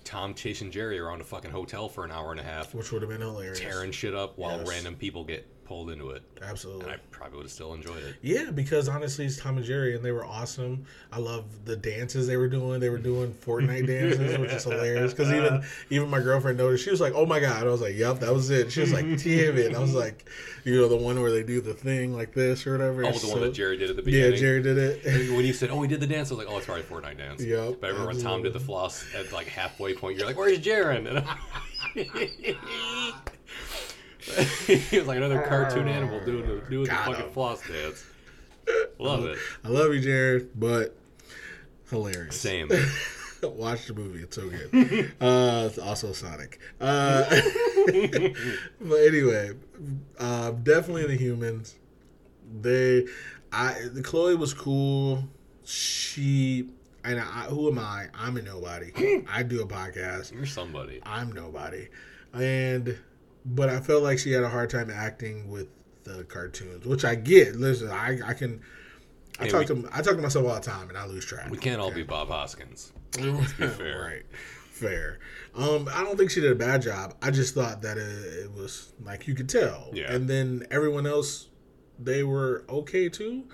[0.06, 3.02] Tom chasing Jerry around a fucking hotel for an hour and a half, which would
[3.02, 3.58] have been hilarious.
[3.60, 4.68] tearing shit up while Yes.
[4.68, 6.22] random people get pulled into it.
[6.42, 6.84] Absolutely.
[6.84, 8.16] And I probably would have still enjoyed it.
[8.22, 10.84] Yeah, because honestly, it's Tom and Jerry, and they were awesome.
[11.12, 12.80] I love the dances they were doing.
[12.80, 15.12] They were doing Fortnite dances, which is hilarious.
[15.12, 15.66] Because even uh-huh.
[15.90, 16.84] even my girlfriend noticed.
[16.84, 18.92] She was like, "Oh my god!" I was like, "Yep, that was it." She was
[18.92, 20.28] like, "Damn it!" I was like,
[20.64, 23.18] "You know, the one where they do the thing like this or whatever." Oh, the
[23.18, 24.32] So- one that Jerry did at the beginning.
[24.32, 24.38] Yeah.
[24.38, 25.04] Jerry did it.
[25.32, 27.18] when you said, "Oh, he did the dance," I was like, "Oh, it's probably Fortnite
[27.18, 30.26] dance." Yep, But I remember when Tom did the floss at like halfway point, you're
[30.26, 31.24] like, "Where's Jaren?"
[34.66, 37.30] He was like another cartoon animal doing the, doing the fucking him.
[37.30, 38.04] floss dance.
[38.98, 39.38] Love it.
[39.64, 40.96] I love you, Jared, but
[41.90, 42.40] hilarious.
[42.40, 42.70] Same.
[43.42, 45.12] Watch the movie; it's so good.
[45.20, 46.58] uh, it's also Sonic.
[46.80, 47.24] Uh,
[48.80, 49.52] but anyway,
[50.18, 51.76] uh, definitely the humans.
[52.60, 53.06] They,
[53.52, 55.28] I, the Chloe was cool.
[55.64, 56.70] She
[57.04, 58.08] and I, who am I?
[58.14, 59.24] I'm a nobody.
[59.30, 60.32] I do a podcast.
[60.32, 61.00] You're somebody.
[61.04, 61.88] I'm nobody,
[62.32, 62.98] and
[63.46, 65.68] but I felt like she had a hard time acting with
[66.04, 67.56] the cartoons, which I get.
[67.56, 68.60] Listen, I I can.
[69.38, 71.24] I Hey, talk we- to I talk to myself all the time, and I lose
[71.24, 71.50] track.
[71.50, 72.92] We can't all be Bob Hoskins.
[73.20, 74.00] Let's be fair.
[74.02, 74.22] right?
[74.70, 75.18] Fair.
[75.54, 77.14] Um, I don't think she did a bad job.
[77.22, 79.90] I just thought that it, it was like you could tell.
[79.94, 80.12] Yeah.
[80.12, 81.48] And then everyone else,
[81.98, 83.44] they were okay too.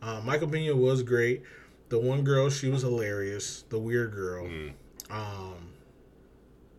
[0.00, 1.42] Uh, Michael Pena was great.
[1.90, 3.62] The one girl, she was hilarious.
[3.68, 4.46] The weird girl.
[4.46, 4.72] Mm.
[5.10, 5.72] Um,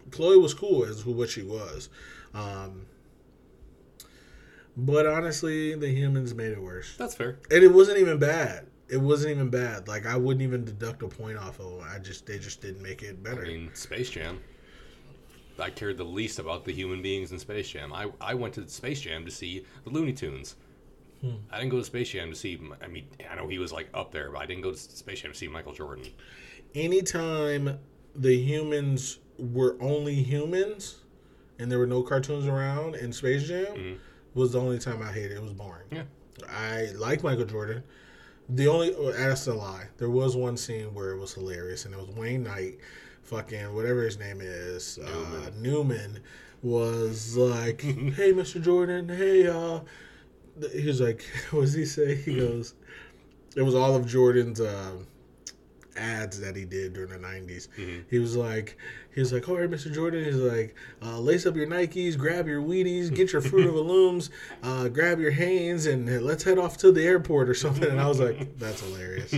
[0.09, 1.89] Chloe was cool as who what she was.
[2.33, 2.85] Um,
[4.77, 7.39] but honestly, the humans made it worse, That's fair.
[7.51, 8.67] and it wasn't even bad.
[8.89, 9.87] It wasn't even bad.
[9.87, 11.87] Like I wouldn't even deduct a point off of them.
[11.89, 13.43] I just they just didn't make it better.
[13.43, 14.39] I mean, Space Jam.
[15.59, 17.93] I cared the least about the human beings in Space Jam.
[17.93, 20.55] I, I went to Space Jam to see the Looney Tunes.
[21.21, 21.35] Hmm.
[21.51, 22.59] I didn't go to Space Jam to see.
[22.81, 25.21] I mean, I know he was like up there, but I didn't go to Space
[25.21, 26.05] Jam to see Michael Jordan.
[26.73, 27.77] Anytime
[28.15, 30.97] the humans were only humans
[31.61, 33.97] and there were no cartoons around and Space Jam Mhm.
[34.33, 35.35] was the only time I hated it.
[35.35, 35.87] It was boring.
[35.91, 36.03] Yeah.
[36.49, 37.83] I like Michael Jordan.
[38.49, 39.87] The only that's a lie.
[39.97, 42.79] There was one scene where it was hilarious, and it was Wayne Knight,
[43.23, 46.19] fucking whatever his name is, Newman, uh, Newman
[46.63, 47.81] was like,
[48.19, 48.61] "Hey, Mr.
[48.61, 49.81] Jordan, hey." uh
[50.73, 52.73] He was like, "What does he say?" He goes,
[53.55, 54.97] "It was all of Jordan's." Uh,
[55.97, 58.05] ads that he did during the 90s Mhm.
[58.09, 58.77] he was like
[59.13, 60.23] he was like all right mr jordan.
[60.23, 63.81] He's like uh, lace up your nikes grab your wheaties get your fruit of the
[63.81, 64.29] looms
[64.63, 67.89] uh, grab your hanes and let's head off to the airport or something.
[67.89, 69.33] And i was like that's hilarious.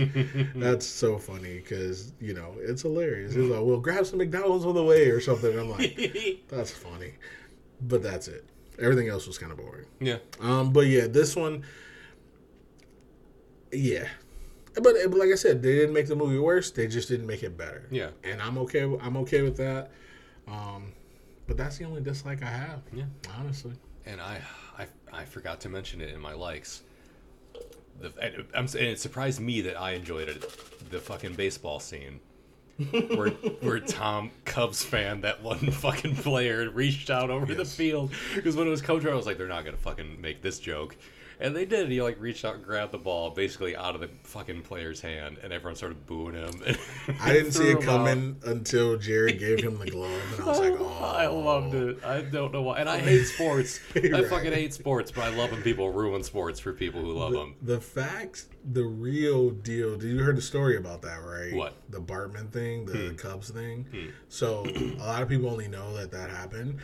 [0.54, 3.34] That's so funny because you know it's hilarious.
[3.34, 5.50] He's like well grab some mcdonald's on the way or something.
[5.50, 7.14] And i'm like that's funny.
[7.80, 8.44] But that's it.
[8.78, 9.86] Everything else was kind of boring.
[10.00, 10.18] Yeah.
[10.40, 11.64] um, but yeah, this one,
[13.72, 14.08] yeah,
[14.82, 16.70] but like I said, they didn't make the movie worse.
[16.70, 17.86] They just didn't make it better.
[17.90, 18.10] Yeah.
[18.22, 18.84] and I'm okay.
[18.84, 19.90] with- I'm okay with that.
[20.48, 20.92] Um,
[21.46, 22.80] but that's the only dislike I have.
[22.92, 23.04] Yeah.
[23.38, 23.72] honestly.
[24.06, 24.40] And I,
[24.78, 26.82] I, I forgot to mention it in my likes.
[28.00, 30.90] The, and, I'm, and it surprised me that I enjoyed it.
[30.90, 32.20] The fucking baseball scene.
[32.90, 38.56] where where Tom Cubs fan that one fucking player reached out over the field because
[38.56, 40.96] when it was coach I was like they're not gonna fucking make this joke
[41.40, 44.08] and they did he like reached out and grabbed the ball basically out of the
[44.22, 46.50] fucking player's hand and everyone started booing him
[47.20, 47.82] I didn't see it him out.
[47.84, 52.04] coming until Jerry gave him the glove, and I was like, "Oh, I loved it.
[52.04, 52.78] I don't know why.
[52.78, 53.80] And I hate sports.
[53.94, 57.32] I fucking hate sports, but I love when people ruin sports for people who love
[57.32, 57.56] them.
[57.62, 59.96] The fact, the real deal.
[59.96, 61.52] Did you heard the story about that, right?
[61.52, 61.74] What?
[61.90, 63.14] The Bartman thing, the Hmm.
[63.16, 63.86] Cubs thing.
[64.28, 66.78] So a lot of people only know that that happened.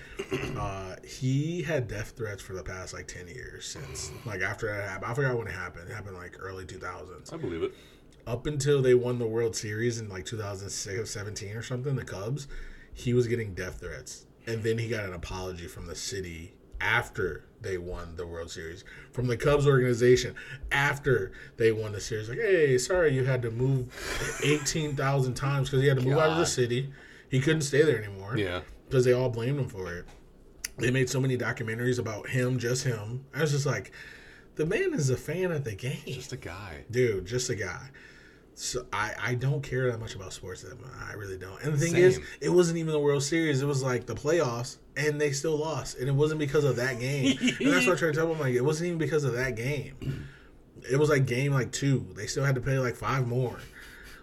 [0.56, 4.88] Uh, he had death threats for the past like ten years since, like after that
[4.88, 5.10] happened.
[5.10, 5.88] I forgot when it happened.
[5.90, 7.32] It happened like early two thousands.
[7.32, 7.72] I believe it.
[8.26, 12.46] Up until they won the World Series in like 2006 17 or something, the Cubs,
[12.92, 14.26] he was getting death threats.
[14.46, 18.84] And then he got an apology from the city after they won the World Series.
[19.12, 20.34] From the Cubs organization
[20.72, 22.28] after they won the series.
[22.28, 23.92] Like, hey, sorry you had to move
[24.44, 26.90] 18,000 times because he had to move out of the city.
[27.28, 28.60] He couldn't stay there anymore Yeah.
[28.88, 30.06] because they all blamed him for it.
[30.78, 33.24] They made so many documentaries about him, just him.
[33.34, 33.92] I was just like,
[34.56, 36.84] the man is a fan of the game Just a guy.
[36.90, 37.90] dude, just a guy.
[38.60, 40.90] So I, I don't care that much about sports that much.
[41.08, 41.62] I really don't.
[41.62, 43.62] And the thing is, it wasn't even the World Series.
[43.62, 45.96] It was like the playoffs, and they still lost.
[45.96, 47.38] And it wasn't because of that game.
[47.40, 48.38] and that's what I tried to tell them.
[48.38, 50.26] Like it wasn't even because of that game.
[50.90, 52.06] It was like game like two.
[52.14, 53.58] They still had to play like five more.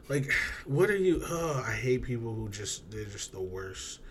[0.07, 0.31] Like,
[0.65, 1.19] what are you?
[1.25, 4.01] Oh, I hate people who just they're just the worst.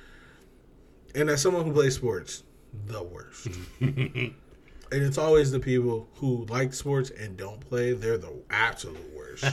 [1.15, 2.43] And as someone who plays sports,
[2.87, 3.47] the worst.
[4.93, 7.93] and it's always the people who like sports and don't play.
[7.93, 9.45] They're the absolute worst.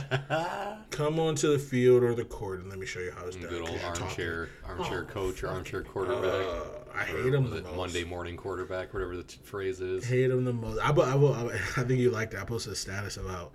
[0.90, 3.48] Come onto the field or the court and let me show you how it's done.
[3.48, 6.24] Good old armchair, armchair Oh, coach or armchair quarterback.
[6.24, 6.62] Uh,
[6.96, 7.76] I hate them the most.
[7.76, 10.04] Monday morning quarterback, whatever the t- phrase is.
[10.06, 10.78] hate him the most.
[10.80, 12.40] I, I, will, I, I think you liked it.
[12.40, 13.52] I posted a status about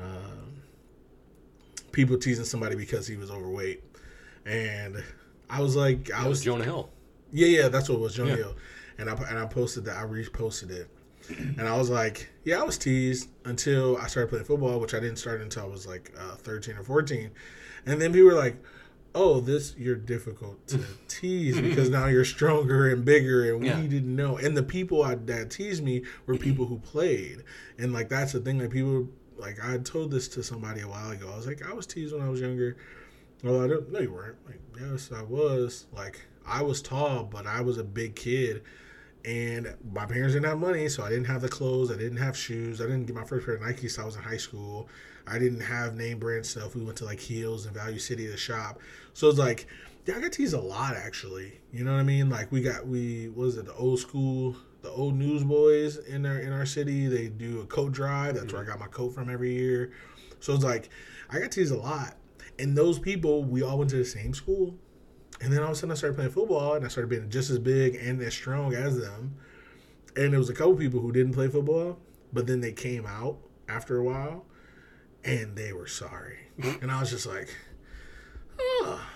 [0.00, 0.62] um,
[1.92, 3.82] people teasing somebody because he was overweight,
[4.44, 5.02] and
[5.48, 6.90] I was like, I That was was, Jonah Hill.
[7.32, 8.36] yeah, yeah, that's what it was, Jonah Yeah.
[8.36, 8.56] Hill,
[8.98, 10.88] and I and I posted that, I reposted it,
[11.58, 15.00] and I was like, yeah, I was teased until I started playing football, which I
[15.00, 17.30] didn't start until I was like uh, thirteen or fourteen,
[17.86, 18.56] and then people were like.
[19.18, 23.80] Oh, this you're difficult to tease because now you're stronger and bigger, and Yeah.
[23.80, 24.36] we didn't know.
[24.36, 27.42] And the people I, that teased me were people who played,
[27.78, 28.58] and like that's the thing.
[28.58, 29.08] Like people,
[29.38, 31.30] like I told this to somebody a while ago.
[31.32, 32.76] I was like, I was teased when I was younger.
[33.42, 33.90] Well, I don't.
[33.90, 34.36] No, you weren't.
[34.44, 35.86] Like, yes, I was.
[35.94, 38.64] Like, I was tall, but I was a big kid,
[39.26, 41.90] and my parents didn't have money, so I didn't have the clothes.
[41.90, 42.80] I didn't have shoes.
[42.80, 43.96] I didn't get my first pair of Nikes.
[43.96, 44.88] till I was in high school.
[45.26, 46.76] I didn't have name brand stuff.
[46.76, 48.80] We went to like Heels and Value City to shop.
[49.14, 49.66] So it's like,
[50.06, 51.60] yeah, I got teased a lot actually.
[51.72, 52.30] You know what I mean?
[52.30, 56.38] Like we got we what was it the old school the old newsboys in our
[56.38, 57.08] in our city.
[57.08, 58.36] They do a coat drive.
[58.36, 58.78] That's where I mm-hmm.
[58.78, 59.90] got my coat from every year.
[60.38, 60.88] So it's like
[61.28, 62.14] I got teased a lot.
[62.60, 64.78] And those people, we all went to the same school.
[65.40, 67.50] And then all of a sudden I started playing football and I started being just
[67.50, 69.36] as big and as strong as them.
[70.16, 71.98] And there was a couple people who didn't play football,
[72.32, 74.46] but then they came out after a while
[75.24, 76.38] and they were sorry.
[76.58, 76.82] Mm-hmm.
[76.82, 77.54] and I was just like,
[78.58, 79.06] oh,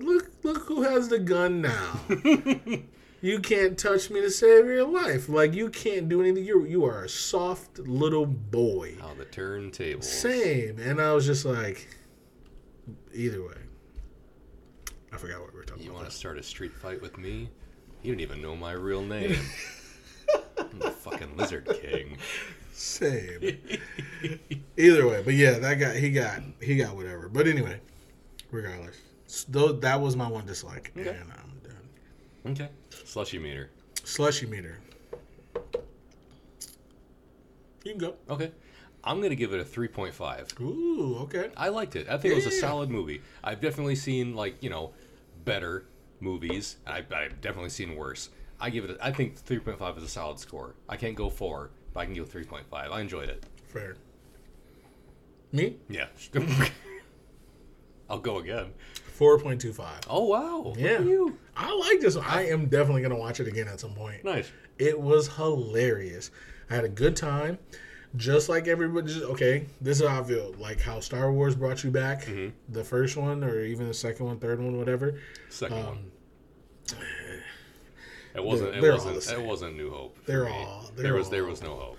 [0.00, 2.00] look, look who has the gun now.
[3.22, 5.28] you can't touch me to save your life.
[5.28, 6.44] Like you can't do anything.
[6.44, 8.96] You you are a soft little boy.
[9.00, 10.02] How the turntable.
[10.02, 10.78] Same.
[10.78, 11.88] And I was just like,
[13.14, 13.54] either way.
[15.12, 17.48] I forgot what You want to start a street fight with me?
[18.02, 19.36] You don't even know my real name.
[20.58, 22.16] I'm the fucking Lizard King.
[22.72, 23.58] Same.
[24.76, 27.28] Either way, but yeah, that guy he got he got whatever.
[27.28, 27.80] But anyway,
[28.50, 28.96] regardless,
[29.26, 31.10] s- tho- that was my one dislike, Okay.
[31.10, 32.52] and I'm done.
[32.52, 32.68] Okay.
[33.04, 33.70] Slushy meter.
[34.04, 34.78] Slushy meter.
[37.84, 38.14] You can go.
[38.28, 38.50] Okay.
[39.02, 40.60] I'm going to give it a 3.5.
[40.60, 41.50] Ooh, okay.
[41.56, 42.06] I liked it.
[42.10, 42.60] I think it was a Yeah.
[42.60, 43.22] solid movie.
[43.42, 44.92] I've definitely seen, like, you know,
[45.44, 45.86] better
[46.20, 46.76] movies.
[46.86, 48.30] I've, I've definitely seen worse.
[48.60, 50.74] I give it, a, I think 3.5 is a solid score.
[50.88, 52.62] I can't go 4, but I can go 3.5.
[52.72, 53.44] I enjoyed it.
[53.68, 53.96] Fair.
[55.52, 55.76] Me?
[55.88, 56.06] Yeah.
[58.10, 58.72] I'll go again.
[59.20, 60.00] Four point two five.
[60.08, 60.72] Oh, wow.
[60.76, 60.98] Yeah.
[61.56, 62.24] I like this one.
[62.26, 64.24] I am definitely gonna watch it again at some point.
[64.24, 64.50] Nice.
[64.78, 66.30] It was hilarious.
[66.70, 67.58] I had a good time.
[68.16, 70.52] Just like everybody, just, okay, this is how I feel.
[70.58, 72.52] Like how Star Wars brought you back, Mhm.
[72.68, 75.20] the first one, or even the second one, third one, whatever.
[75.48, 75.86] Second one.
[75.86, 76.10] Um,
[78.32, 78.76] It wasn't.
[78.76, 79.38] It all wasn't.
[79.40, 80.16] It wasn't New Hope.
[80.24, 80.50] They're me.
[80.52, 81.30] all- they're there was.
[81.30, 81.98] There was no hope.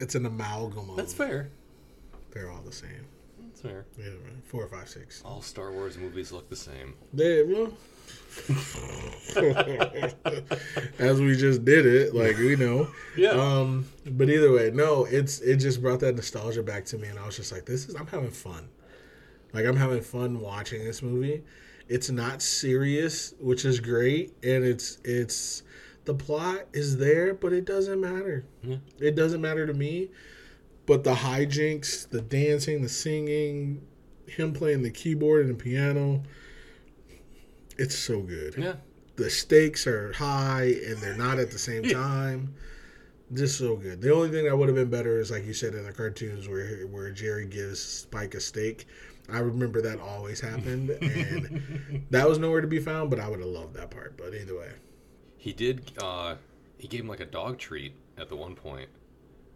[0.00, 0.96] it's an amalgam of.
[0.96, 1.50] That's fair.
[2.30, 3.06] They're all the same.
[3.38, 3.84] That's fair.
[3.98, 4.42] Yeah, right.
[4.44, 5.20] four, five, six.
[5.26, 6.94] All Star Wars movies look the same.
[7.12, 7.72] They well,
[10.98, 12.88] as we just did it, like we know.
[13.16, 13.30] Yeah.
[13.30, 17.18] Um, but either way, no, it's it just brought that nostalgia back to me, and
[17.18, 18.68] I was just like, this is I'm having fun.
[19.52, 21.42] Like I'm having fun watching this movie.
[21.88, 25.62] It's not serious, which is great, and it's it's
[26.04, 28.44] the plot is there, but it doesn't matter.
[28.62, 28.76] Yeah.
[28.98, 30.10] It doesn't matter to me.
[30.84, 33.82] But the hijinks, the dancing, the singing,
[34.26, 36.24] him playing the keyboard and the piano,
[37.78, 38.74] it's so good yeah.
[39.16, 42.54] the stakes are high and they're not at the same time.
[43.32, 44.02] Just so good.
[44.02, 46.48] The only thing that would have been better is like you said in the cartoons
[46.48, 48.86] where where Jerry gives Spike a steak.
[49.30, 53.08] I remember that always happened, and that was nowhere to be found.
[53.08, 54.18] But I would have loved that part.
[54.18, 54.72] But either way,
[55.38, 55.92] He did.
[55.96, 56.34] Uh,
[56.76, 58.90] he gave him like a dog treat at the one point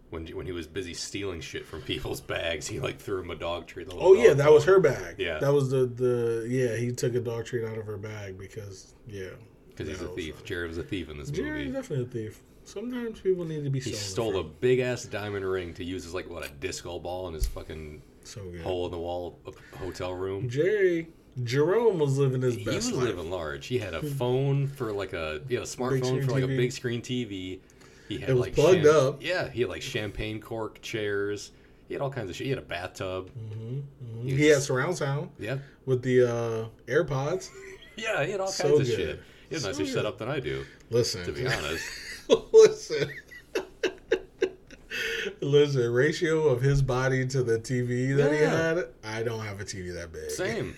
[0.09, 2.67] when when he was busy stealing shit from people's bags.
[2.67, 3.87] He like threw him a dog treat.
[3.91, 4.55] oh yeah, that bowl.
[4.55, 5.15] was her bag.
[5.17, 5.39] Yeah.
[5.39, 6.75] that was the the yeah.
[6.75, 9.29] He took a dog treat out of her bag because yeah,
[9.69, 10.43] because he's a thief.
[10.43, 11.71] Jerry was a thief in this movie.
[11.71, 12.41] definitely a thief.
[12.63, 16.13] Sometimes people need to be He stole a big ass diamond ring to use as
[16.13, 19.39] like what a disco ball in his fucking so hole in the wall
[19.79, 20.49] hotel room.
[20.49, 21.07] Jerry
[21.43, 22.69] Jerome was living his best.
[22.69, 23.05] He was life.
[23.05, 23.67] living large.
[23.67, 27.01] He had a phone for like a had a smartphone for like a big screen
[27.01, 27.59] TV.
[28.07, 29.21] He had It was like plugged up.
[29.21, 31.51] Yeah, he had like champagne cork chairs.
[31.87, 32.45] He had all kinds of shit.
[32.45, 33.29] He had a bathtub.
[33.31, 33.79] hmm
[34.23, 35.57] He was He had surround sound Yeah.
[35.85, 37.49] with the uh, AirPods.
[37.99, 39.19] Yeah, he had all So kinds of shit.
[39.49, 39.91] He had a So nicer good.
[39.93, 41.83] setup than I do, Listen, to be honest.
[42.53, 43.09] listen.
[45.41, 49.65] Listen, ratio of his body to the TV that he had, I don't have a
[49.65, 50.29] TV that big.
[50.29, 50.75] Same.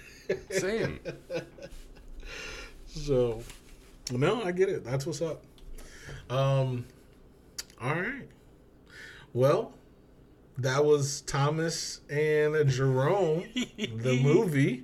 [0.49, 0.99] Same.
[2.87, 3.41] So,
[4.11, 4.83] no, I get it.
[4.83, 5.43] That's what's up.
[6.29, 6.85] Um,
[7.81, 8.27] all right.
[9.33, 9.73] Well,
[10.57, 13.45] that was Thomas and Jerome,
[13.77, 14.83] the movie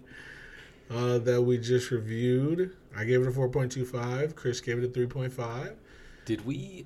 [0.90, 2.76] uh, that we just reviewed.
[2.96, 4.36] I gave it a four point two five.
[4.36, 5.76] Chris gave it a three point five.
[6.26, 6.86] Did we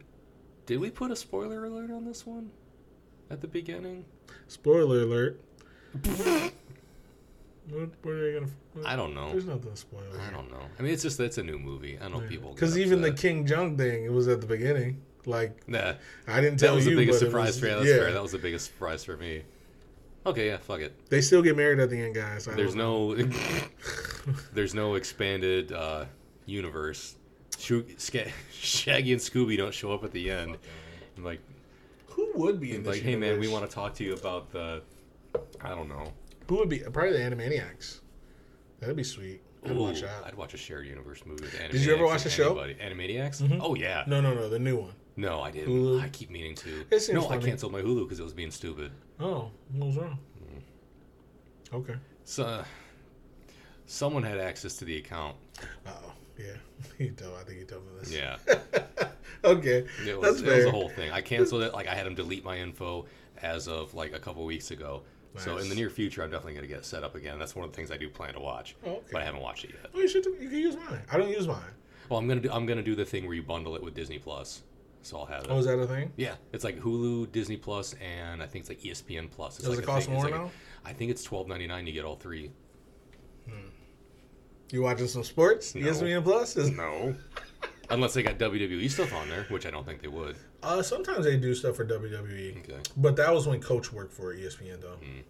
[0.65, 2.51] did we put a spoiler alert on this one
[3.29, 4.05] at the beginning?
[4.47, 5.39] Spoiler alert.
[5.93, 6.53] what,
[8.01, 8.51] what are they gonna?
[8.73, 9.31] What, I don't know.
[9.31, 10.03] There's nothing to spoil.
[10.27, 10.61] I don't know.
[10.77, 11.99] I mean, it's just it's a new movie.
[12.01, 13.11] I know people Because even the.
[13.11, 15.01] Ken Jeong thing, it was at the beginning.
[15.25, 15.93] Like Nah,
[16.27, 16.71] I didn't tell you.
[16.71, 17.95] that was you, the biggest surprise was- for yeah, that's yeah.
[17.97, 18.11] fair.
[18.13, 19.43] That was the biggest surprise for me.
[20.25, 20.93] Okay, yeah, fuck it.
[21.09, 22.47] They still get married at the end, guys.
[22.47, 23.15] I There's no
[24.53, 26.05] there's no expanded uh,
[26.45, 27.15] universe.
[27.57, 30.57] Shoo- Ska- Shaggy and Scooby don't show up at the end.
[31.17, 31.39] I'm like,
[32.07, 34.51] Who would be in this like, hey man, we want to talk to you about
[34.51, 34.81] the,
[35.61, 36.13] I don't know.
[36.47, 36.79] Who would be?
[36.79, 37.99] Probably the Animaniacs.
[38.79, 39.41] That'd be sweet.
[39.65, 40.23] I'd Ooh, watch that.
[40.25, 42.57] I'd watch a shared universe movie with Did you ever watch and the show?
[42.57, 42.75] anybody.
[43.15, 43.41] Animaniacs?
[43.41, 43.59] Mhm.
[43.61, 44.03] Oh yeah.
[44.07, 44.93] No, no, no, the new one.
[45.19, 45.73] No, I didn't.
[45.73, 46.01] Hulu?
[46.01, 46.85] I keep meaning to.
[46.89, 48.91] It seems No, I canceled my Hulu because it was being stupid.
[49.19, 50.17] Oh, what was wrong?
[51.73, 51.95] Okay.
[52.23, 52.63] So,
[53.85, 55.35] someone had access to the account.
[55.87, 56.45] Oh, yeah.
[56.97, 57.33] You told.
[57.39, 58.13] I think you told me this.
[58.13, 58.37] Yeah,
[59.43, 59.85] okay.
[60.07, 60.55] it was, That's it fair.
[60.57, 61.11] was a whole thing.
[61.11, 61.73] I canceled it.
[61.73, 63.05] Like I had him delete my info
[63.41, 65.01] as of like a couple weeks ago.
[65.37, 67.37] So in the near future, I'm definitely gonna get it set up again.
[67.39, 69.01] That's one of the things I do plan to watch, Oh, okay.
[69.11, 69.91] but I haven't watched it yet.
[69.93, 70.25] Oh, you should.
[70.25, 71.01] You can use mine.
[71.11, 71.59] I don't use mine.
[72.09, 72.49] Well, I'm gonna do.
[72.51, 74.61] I'm gonna do the thing where you bundle it with Disney Plus.
[75.01, 75.47] So I'll have it.
[75.49, 76.11] Oh, is that a thing?
[76.17, 79.55] Yeah, it's like Hulu, Disney Plus, and I think it's like ESPN Plus.
[79.57, 80.51] It's Does like it a cost more like- now?
[80.85, 81.87] I think it's twelve ninety nine.
[81.87, 82.51] You get all three.
[84.71, 85.73] You watching some sports?
[85.73, 85.87] No.
[85.87, 86.69] ESPN Plus is.
[86.77, 87.15] No,
[87.89, 90.35] unless they got WWE stuff on there, which I don't think they would.
[90.61, 92.77] Uh, sometimes they do stuff for WWE, Okay.
[92.97, 94.97] but that was when Coach worked for ESPN though.
[95.03, 95.23] Mm.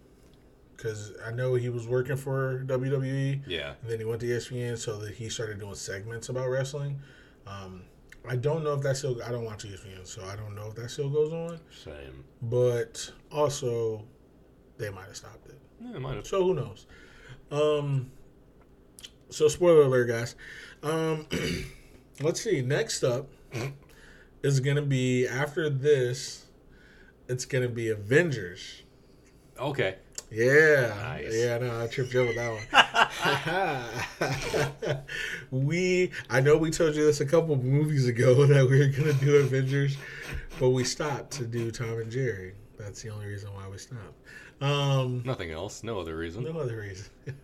[0.76, 3.74] Because I know he was working for WWE, Yeah.
[3.82, 7.00] and then he went to ESPN, so that he started doing segments about wrestling.
[7.48, 7.84] Um,
[8.28, 9.22] I don't know if that still.
[9.24, 11.60] I don't watch ESPN, so I don't know if that still goes on.
[11.84, 12.24] Same.
[12.42, 14.04] But also,
[14.78, 15.60] they might have stopped it.
[15.82, 16.28] Yeah, it might have.
[16.28, 16.86] So who knows?
[17.52, 18.12] Um,
[19.30, 20.36] so spoiler alert, guys.
[20.84, 21.26] Um,
[22.22, 22.62] let's see.
[22.62, 23.28] Next up
[24.44, 26.46] is gonna be after this.
[27.28, 28.84] It's gonna be Avengers.
[29.60, 29.96] Okay.
[30.32, 31.34] Yeah, Nice.
[31.36, 31.58] yeah.
[31.58, 33.08] No, I tripped you up with that one.
[35.52, 39.14] we, I know we told you this a couple movies ago that we were gonna
[39.14, 39.98] do Avengers,
[40.60, 42.54] but we stopped to do Tom and Jerry.
[42.78, 44.14] That's the only reason why we stopped.
[44.62, 45.84] Um, Nothing else.
[45.84, 46.44] No other reason.
[46.44, 47.08] no other reason.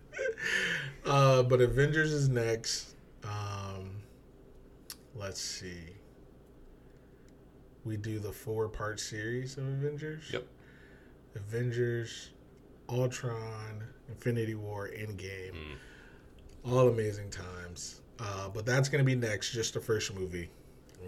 [1.06, 2.94] uh, but Avengers is next.
[3.24, 3.90] Um,
[5.14, 5.80] let's see.
[7.84, 10.30] We do the four part series of Avengers.
[10.32, 10.46] Yep.
[11.36, 12.30] Avengers,
[12.88, 15.52] Ultron, Infinity War, Endgame.
[15.52, 16.70] Mm.
[16.70, 18.00] All amazing times.
[18.18, 20.48] Uh, but that's going to be next, just the first movie.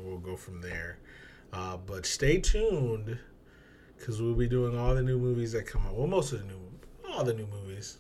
[0.04, 0.98] We'll go from there.
[1.52, 3.18] Uh, but stay tuned
[3.96, 5.94] because we'll be doing all the new movies that come out.
[5.94, 6.60] Well, most of the new,
[7.08, 7.98] all the new movies.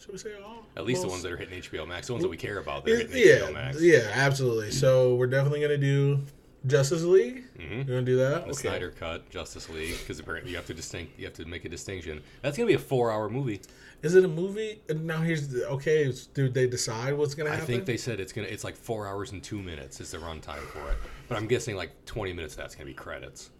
[0.00, 0.64] Should we say all?
[0.76, 2.86] At least the ones that are hitting HBO Max, the ones that we care about.
[2.86, 4.70] That yeah, yeah, absolutely.
[4.70, 6.20] So we're definitely gonna do
[6.66, 7.44] Justice League.
[7.58, 8.46] hmm You gonna do that?
[8.46, 11.64] The Snyder Cut, Justice League, because apparently you have to distinct, you have to make
[11.64, 12.22] a distinction.
[12.42, 13.60] That's gonna be a four-hour movie.
[14.02, 14.80] Is it a movie?
[14.94, 16.12] Now here's the okay.
[16.34, 17.62] Did they decide what's gonna happen?
[17.64, 20.18] I think they said it's gonna, it's like four hours and two minutes is the
[20.18, 20.96] runtime for it.
[21.28, 23.50] But I'm guessing like 20 minutes that's gonna be credits.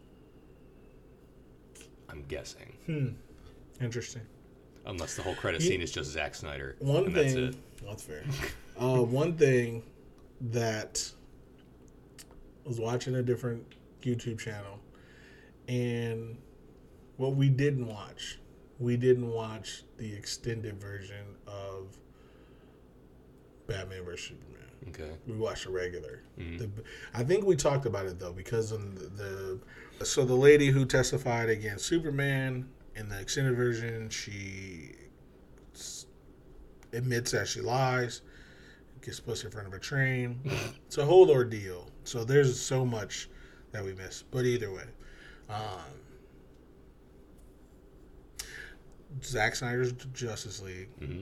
[2.08, 3.08] I'm guessing, Hmm.
[3.82, 4.22] Interesting.
[4.86, 6.76] unless the whole credit You- scene is just Zack Snyder.
[6.80, 7.24] One and thing.
[7.24, 7.84] That's it.
[7.86, 8.24] That's fair.
[8.78, 9.82] uh, one thing
[10.40, 11.12] that
[12.70, 13.64] was watching a different
[14.00, 14.78] YouTube channel,
[15.66, 16.38] and
[17.16, 18.38] what we didn't watch,
[18.78, 21.98] we didn't watch the extended version of
[23.66, 24.56] Batman vs Superman.
[24.88, 25.10] Okay.
[25.26, 26.22] We watched the regular.
[26.38, 26.58] Mhm.
[26.58, 26.70] The,
[27.12, 28.78] I think we talked about it though because the,
[29.98, 34.92] the so the lady who testified against Superman in the extended version, she
[36.92, 38.22] admits that she lies,
[39.02, 40.40] gets pushed in front of a train.
[40.86, 41.89] it's a whole ordeal.
[42.04, 43.28] So there's so much
[43.72, 44.22] that we miss.
[44.22, 44.84] But either way,
[45.48, 45.56] um,
[49.22, 51.20] Zack Snyder's Justice League, hmm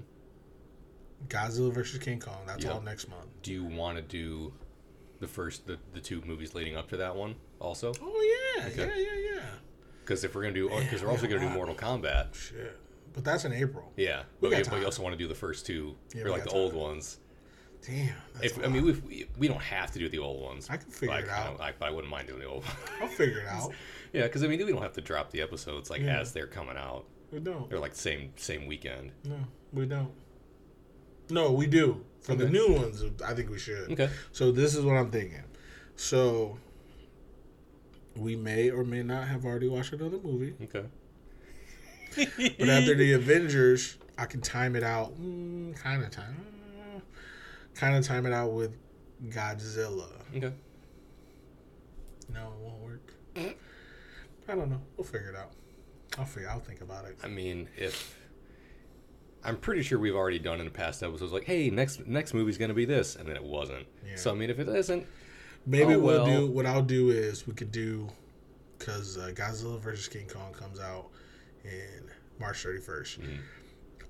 [1.26, 2.38] Godzilla versus King Kong.
[2.46, 2.74] That's Yep.
[2.74, 3.26] all next month.
[3.42, 4.52] Do you want to do
[5.18, 7.92] the first, the, the two movies leading up to that one also?
[8.00, 8.86] Oh yeah, Okay.
[8.86, 9.44] yeah, yeah, yeah.
[10.04, 11.48] Because if we're gonna do, because we're we also gonna do.
[11.50, 12.34] Mortal Kombat.
[12.34, 12.78] Shit.
[13.14, 13.92] But that's in April.
[13.96, 16.30] Yeah, We but, you, but you also want to do the first two, Yeah, or
[16.30, 17.18] like the old ones.
[17.86, 18.14] Damn.
[18.42, 20.68] If I mean, we, we don't have to do the old ones.
[20.70, 21.60] I can figure but it out.
[21.60, 22.64] I, but I wouldn't mind doing the old.
[22.64, 22.76] ones.
[23.00, 23.72] I'll figure it out.
[24.12, 26.20] yeah, because I mean, we don't have to drop the episodes like Yeah.
[26.20, 27.04] as they're coming out.
[27.32, 27.68] We don't.
[27.70, 29.12] They're like same same weekend.
[29.24, 29.36] No,
[29.72, 30.10] we don't.
[31.30, 32.04] No, we do.
[32.20, 33.92] For the new ones, I think we should.
[33.92, 34.10] Okay.
[34.32, 35.44] So this is what I'm thinking.
[35.96, 36.58] So
[38.16, 40.84] we may or may not have already watched another movie, Okay.
[42.58, 45.14] but after the Avengers, I can time it out.
[45.20, 46.44] Mm, kind of time.
[47.78, 48.76] Kind of time it out with
[49.28, 50.08] Godzilla.
[50.36, 50.52] Okay.
[52.34, 53.12] No, it won't work.
[53.36, 54.80] I don't know.
[54.96, 55.52] We'll figure it out.
[56.18, 56.50] I'll figure.
[56.50, 57.16] I'll think about it.
[57.22, 58.18] I mean, if
[59.44, 62.58] I'm pretty sure we've already done in the past episodes, like, hey, next next movie's
[62.58, 63.86] gonna be this, and then it wasn't.
[64.04, 64.16] Yeah.
[64.16, 65.06] So I mean, if it isn't,
[65.66, 66.26] Maybe Oh, we'll well.
[66.26, 68.08] do what I'll do is we could do
[68.78, 71.10] because uh, Godzilla versus King Kong comes out
[71.64, 72.08] in
[72.40, 73.20] March 31st.
[73.20, 73.38] Mhm.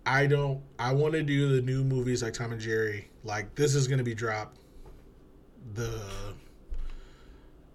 [0.08, 0.62] I don't.
[0.78, 3.10] I want to do the new movies like Tom and Jerry.
[3.24, 4.58] Like this is going to be dropped
[5.74, 6.00] the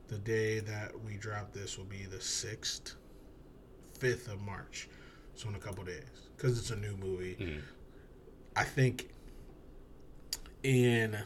[0.08, 2.96] the day that we drop this will be the sixth,
[4.00, 4.90] fifth of March.
[5.36, 6.04] So in a couple days
[6.36, 7.36] because it's a new movie.
[7.40, 7.62] mhm.
[8.56, 9.10] I think
[10.64, 11.18] in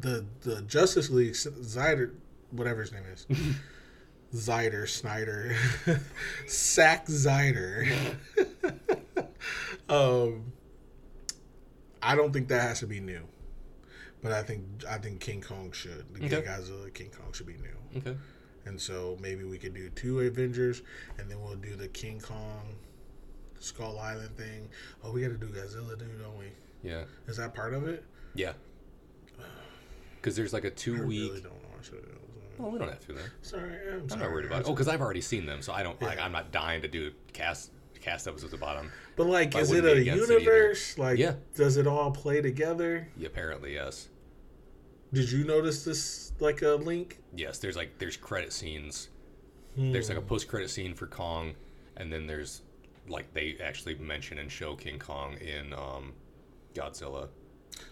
[0.00, 2.14] the the Justice League, Zyder,
[2.50, 3.26] whatever his name is,
[4.34, 5.54] Zyder, Snyder,
[6.48, 8.16] Zack Zyder.
[9.92, 10.52] um,
[12.02, 13.22] I don't think that has to be new,
[14.22, 16.06] but I think I think King Kong should.
[16.14, 16.42] The Okay.
[16.48, 18.16] Godzilla King Kong should be new, okay,
[18.66, 20.82] and so maybe we could do two Avengers,
[21.18, 22.76] and then we'll do the King Kong.
[23.60, 24.68] Skull Island thing.
[25.04, 26.46] Oh, we got to do Godzilla, dude, don't we?
[26.82, 28.04] yeah, Is that part of it?
[28.34, 28.54] yeah.
[30.16, 31.30] Because there's like a two week.
[31.30, 32.04] really don't watch it.
[32.58, 33.24] Well, we don't have to then.
[33.42, 34.20] Sorry, I'm, I'm sorry.
[34.22, 34.66] not worried about it.
[34.66, 36.18] Oh, because I've already seen them, so I don't like.
[36.18, 36.24] Yeah.
[36.24, 37.70] I'm not dying to do cast
[38.02, 38.90] cast episodes the bottom.
[39.16, 40.98] But like, I is it a against it universe?
[40.98, 41.34] Like, Yeah.
[41.54, 43.08] does it all play together?
[43.16, 44.08] Yeah, apparently, yes,
[45.12, 47.18] Did you notice this like a link?
[47.34, 47.58] yes.
[47.58, 49.08] There's like there's credit scenes.
[49.76, 49.92] Hmm.
[49.92, 51.54] There's like a post credit scene for Kong,
[51.96, 52.62] and then there's
[53.08, 56.12] like they actually mention and show King Kong in um,
[56.74, 57.28] Godzilla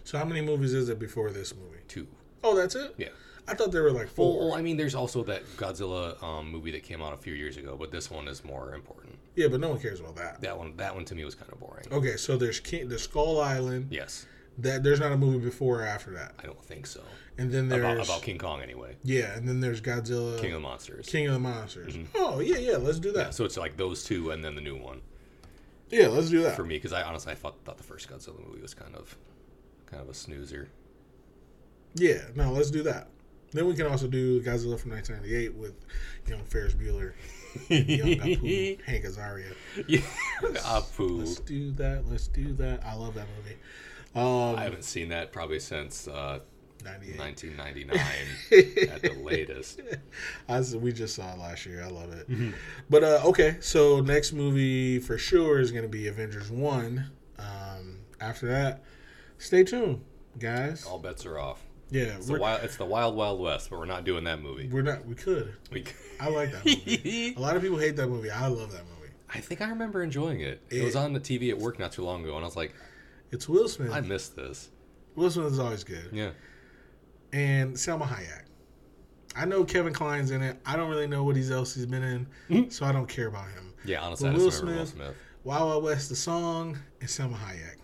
[0.03, 1.79] So how many movies is it before this movie?
[1.87, 2.07] two.
[2.43, 2.95] Oh, that's it.
[2.97, 3.09] Yeah.
[3.47, 4.39] I thought there were like four.
[4.39, 7.57] well, I mean, there's also that Godzilla um, movie that came out a few years
[7.57, 9.17] ago, but this one is more important.
[9.35, 10.41] yeah, but no one cares about that.
[10.41, 11.85] That one, that one to me was kind of boring.
[11.91, 13.87] Okay, so there's King, the Skull Island.
[13.89, 14.25] Yes,
[14.59, 16.33] That there's not a movie before or after that.
[16.39, 17.01] I don't think so.
[17.37, 18.95] And then there's About, about King Kong, anyway.
[19.03, 21.07] yeah, and then there's Godzilla, King of the Monsters.
[21.07, 21.95] King of the Monsters.
[21.95, 22.05] Mhm.
[22.15, 22.77] Oh yeah, yeah.
[22.77, 23.33] Let's do Yeah, that.
[23.33, 25.01] so it's like those two, and then the new one
[25.89, 26.55] Yeah, let's do that.
[26.55, 29.17] for me because I honestly I thought thought the first Godzilla movie was kind of
[29.87, 30.69] kind of a snoozer.
[31.95, 33.07] Yeah, no, let's do that.
[33.51, 35.73] Then we can also do Godzilla from 1998 with
[36.27, 37.13] young Ferris Bueller,
[37.69, 39.53] young Apu, Hank Azaria.
[39.87, 39.99] yeah,
[40.41, 41.45] Let's Apu.
[41.45, 42.03] do that.
[42.09, 42.85] Let's do that.
[42.85, 43.57] I love that movie.
[44.15, 46.39] Um, I haven't seen that probably since uh,
[46.83, 47.99] 1999
[48.89, 49.81] at the latest.
[50.81, 51.83] We just saw it last year.
[51.83, 52.29] I love it.
[52.29, 52.51] Mm-hmm.
[52.89, 57.11] But uh, okay, so next movie for sure is going to be Avengers One.
[57.37, 58.83] Um, after that,
[59.37, 60.01] stay tuned,
[60.39, 60.85] guys.
[60.85, 61.61] All bets are off.
[61.91, 62.63] Yeah, It's the wild.
[62.63, 64.67] It's the Wild Wild West, but we're not doing that movie.
[64.69, 65.05] we're not.
[65.05, 65.53] We could.
[65.71, 65.83] We,
[66.19, 67.33] I like that movie.
[67.37, 68.31] a lot of people hate that movie.
[68.31, 69.11] I love that movie.
[69.33, 70.61] I think I remember enjoying it.
[70.69, 72.55] It It- was on the TV at work not too long ago, and I was
[72.55, 72.73] like,
[73.31, 73.91] It's Will Smith.
[73.91, 74.69] I missed this.
[75.15, 76.09] Will Smith is always good.
[76.13, 76.31] Yeah.
[77.33, 78.43] and Salma Hayek.
[79.35, 80.57] I know Kevin Kline's in it.
[80.65, 82.69] I don't really know what he's else he's been in, mm-hmm.
[82.69, 83.73] so I don't care about him.
[83.85, 85.15] Yeah, honestly, Will just Will Smith- Smith.
[85.43, 87.77] Wild Wild West, the song, and Salma Hayek.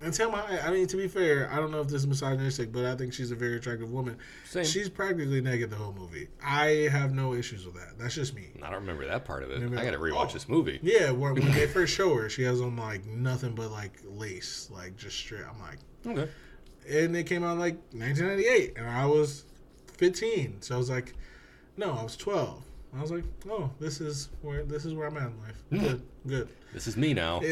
[0.00, 2.70] And Salma Hayek, I mean, to be fair, I don't know if this is misogynistic,
[2.70, 4.16] but I think she's a very attractive woman.
[4.44, 4.64] Same.
[4.64, 6.28] She's practically naked the whole movie.
[6.42, 7.98] I have no issues with that.
[7.98, 8.50] That's just me.
[8.62, 9.60] I don't remember that part of it.
[9.60, 10.32] Maybe I got to I- rewatch oh.
[10.34, 10.78] this movie.
[10.82, 14.70] Yeah, when, when they first show her, she has on like nothing but like lace,
[14.72, 15.42] like just straight.
[15.44, 16.30] I'm like, Okay.
[16.88, 19.44] and it came out like 1998, and I was
[19.96, 20.62] 15.
[20.62, 21.14] So I was like,
[21.76, 22.62] no, I was 12.
[22.96, 25.62] I was like, oh, this is where this is where I'm at in life.
[25.72, 25.80] Mm.
[25.80, 26.48] Good, good.
[26.72, 27.40] This is me now.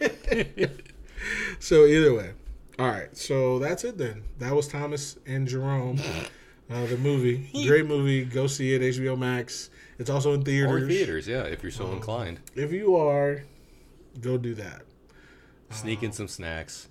[1.58, 2.32] so either way,
[2.78, 3.16] all right.
[3.16, 4.22] So that's it then.
[4.38, 5.98] That was Thomas and Jerome,
[6.70, 7.50] uh, the movie.
[7.66, 8.24] Great movie.
[8.24, 8.82] Go see it.
[8.82, 9.70] HBO Max.
[9.98, 10.82] It's also in theaters.
[10.82, 12.40] Or theaters, yeah, if you're so Um, inclined.
[12.54, 13.42] If you are,
[14.20, 14.82] go do that.
[15.70, 16.88] Sneak in some snacks.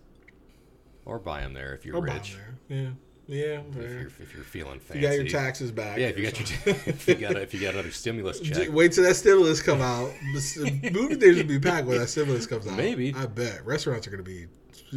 [1.06, 2.35] Or buy them there if you're Or buy 'em rich.
[2.35, 2.77] there.
[2.84, 2.89] Yeah,
[3.30, 3.61] yeah.
[3.69, 5.99] If you're, if you're feeling fancy, You got your taxes back.
[5.99, 8.69] Yeah, if you got your if you got if you got another stimulus check.
[8.72, 10.11] Wait till that stimulus come out.
[10.34, 12.76] Movie theaters will be packed when that stimulus comes out.
[12.76, 13.14] Maybe.
[13.15, 14.47] I bet restaurants are gonna be.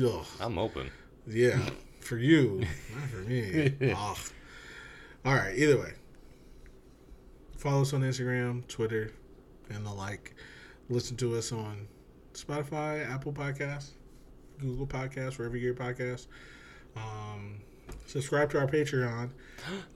[0.02, 0.24] Ugh.
[0.40, 0.90] I'm open.
[1.26, 1.58] Yeah,
[2.00, 2.64] for you,
[2.94, 3.94] not for me.
[5.24, 5.54] All right.
[5.54, 5.92] Either way,
[7.58, 9.12] follow us on Instagram, Twitter,
[9.68, 10.34] and the like.
[10.88, 11.86] Listen to us on
[12.32, 13.90] Spotify, Apple Podcasts,
[14.58, 16.26] Google Podcasts, wherever you get your podcasts.
[16.96, 17.60] Um,
[18.06, 19.30] subscribe to our Patreon.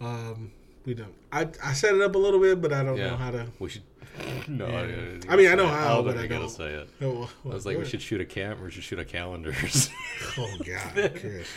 [0.00, 0.50] Um,
[0.84, 1.12] we don't.
[1.32, 3.10] I I set it up a little bit, but I don't Yeah.
[3.10, 3.46] know how to.
[3.58, 3.82] We should.
[4.48, 4.78] No, Yeah.
[4.80, 5.70] I, didn't I mean, I know it.
[5.70, 6.48] how, don't but I gotta don't.
[6.50, 6.88] say it.
[7.02, 8.62] Oh, I was like, we should shoot a cam.
[8.62, 9.90] We should shoot a calendars.
[10.38, 11.48] Oh God, Chris.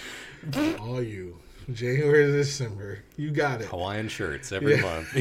[0.80, 1.38] all you.
[1.72, 3.00] January to December.
[3.16, 3.68] You got it.
[3.68, 4.82] Hawaiian shirts every Yeah.
[4.82, 5.14] month.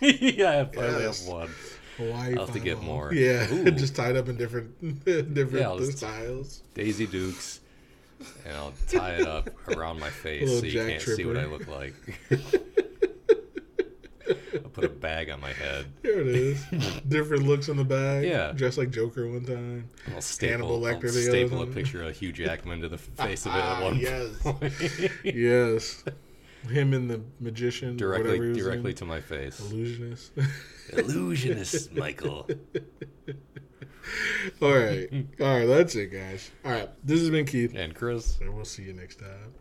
[0.00, 1.24] yeah, I finally Yes.
[1.24, 1.50] have one.
[1.96, 2.34] Hawaii.
[2.36, 2.94] I'll have to get Final.
[2.94, 3.14] more.
[3.14, 3.70] Yeah, Ooh.
[3.70, 6.62] just tied up in different different Yeah, styles.
[6.74, 7.60] Daisy Dukes,
[8.46, 11.44] and I'll tie it up around my face so you Jack can't see what I
[11.46, 11.94] look like.
[14.54, 15.86] I'll put a bag on my head.
[16.02, 16.64] There it is.
[17.08, 18.24] different looks on the bag.
[18.24, 18.52] Yeah.
[18.52, 19.90] dressed like Joker one time.
[20.14, 21.74] I'll staple, Hannibal I'll the staple a other one.
[21.74, 24.28] picture of Hugh Jackman to the face of it at one yes.
[24.40, 24.72] point.
[25.24, 26.04] Yes,
[26.70, 28.02] him and the magician.
[28.02, 28.96] or whatever he directly directly in.
[28.96, 29.60] to my face.
[29.60, 30.32] illusionist.
[30.92, 32.48] Illusionist, Michael.
[34.62, 35.08] All right,
[35.40, 35.66] all right.
[35.66, 36.50] That's it, guys.
[36.64, 38.38] All right, this has been Keith, And Chris.
[38.40, 39.54] and we'll see you next time.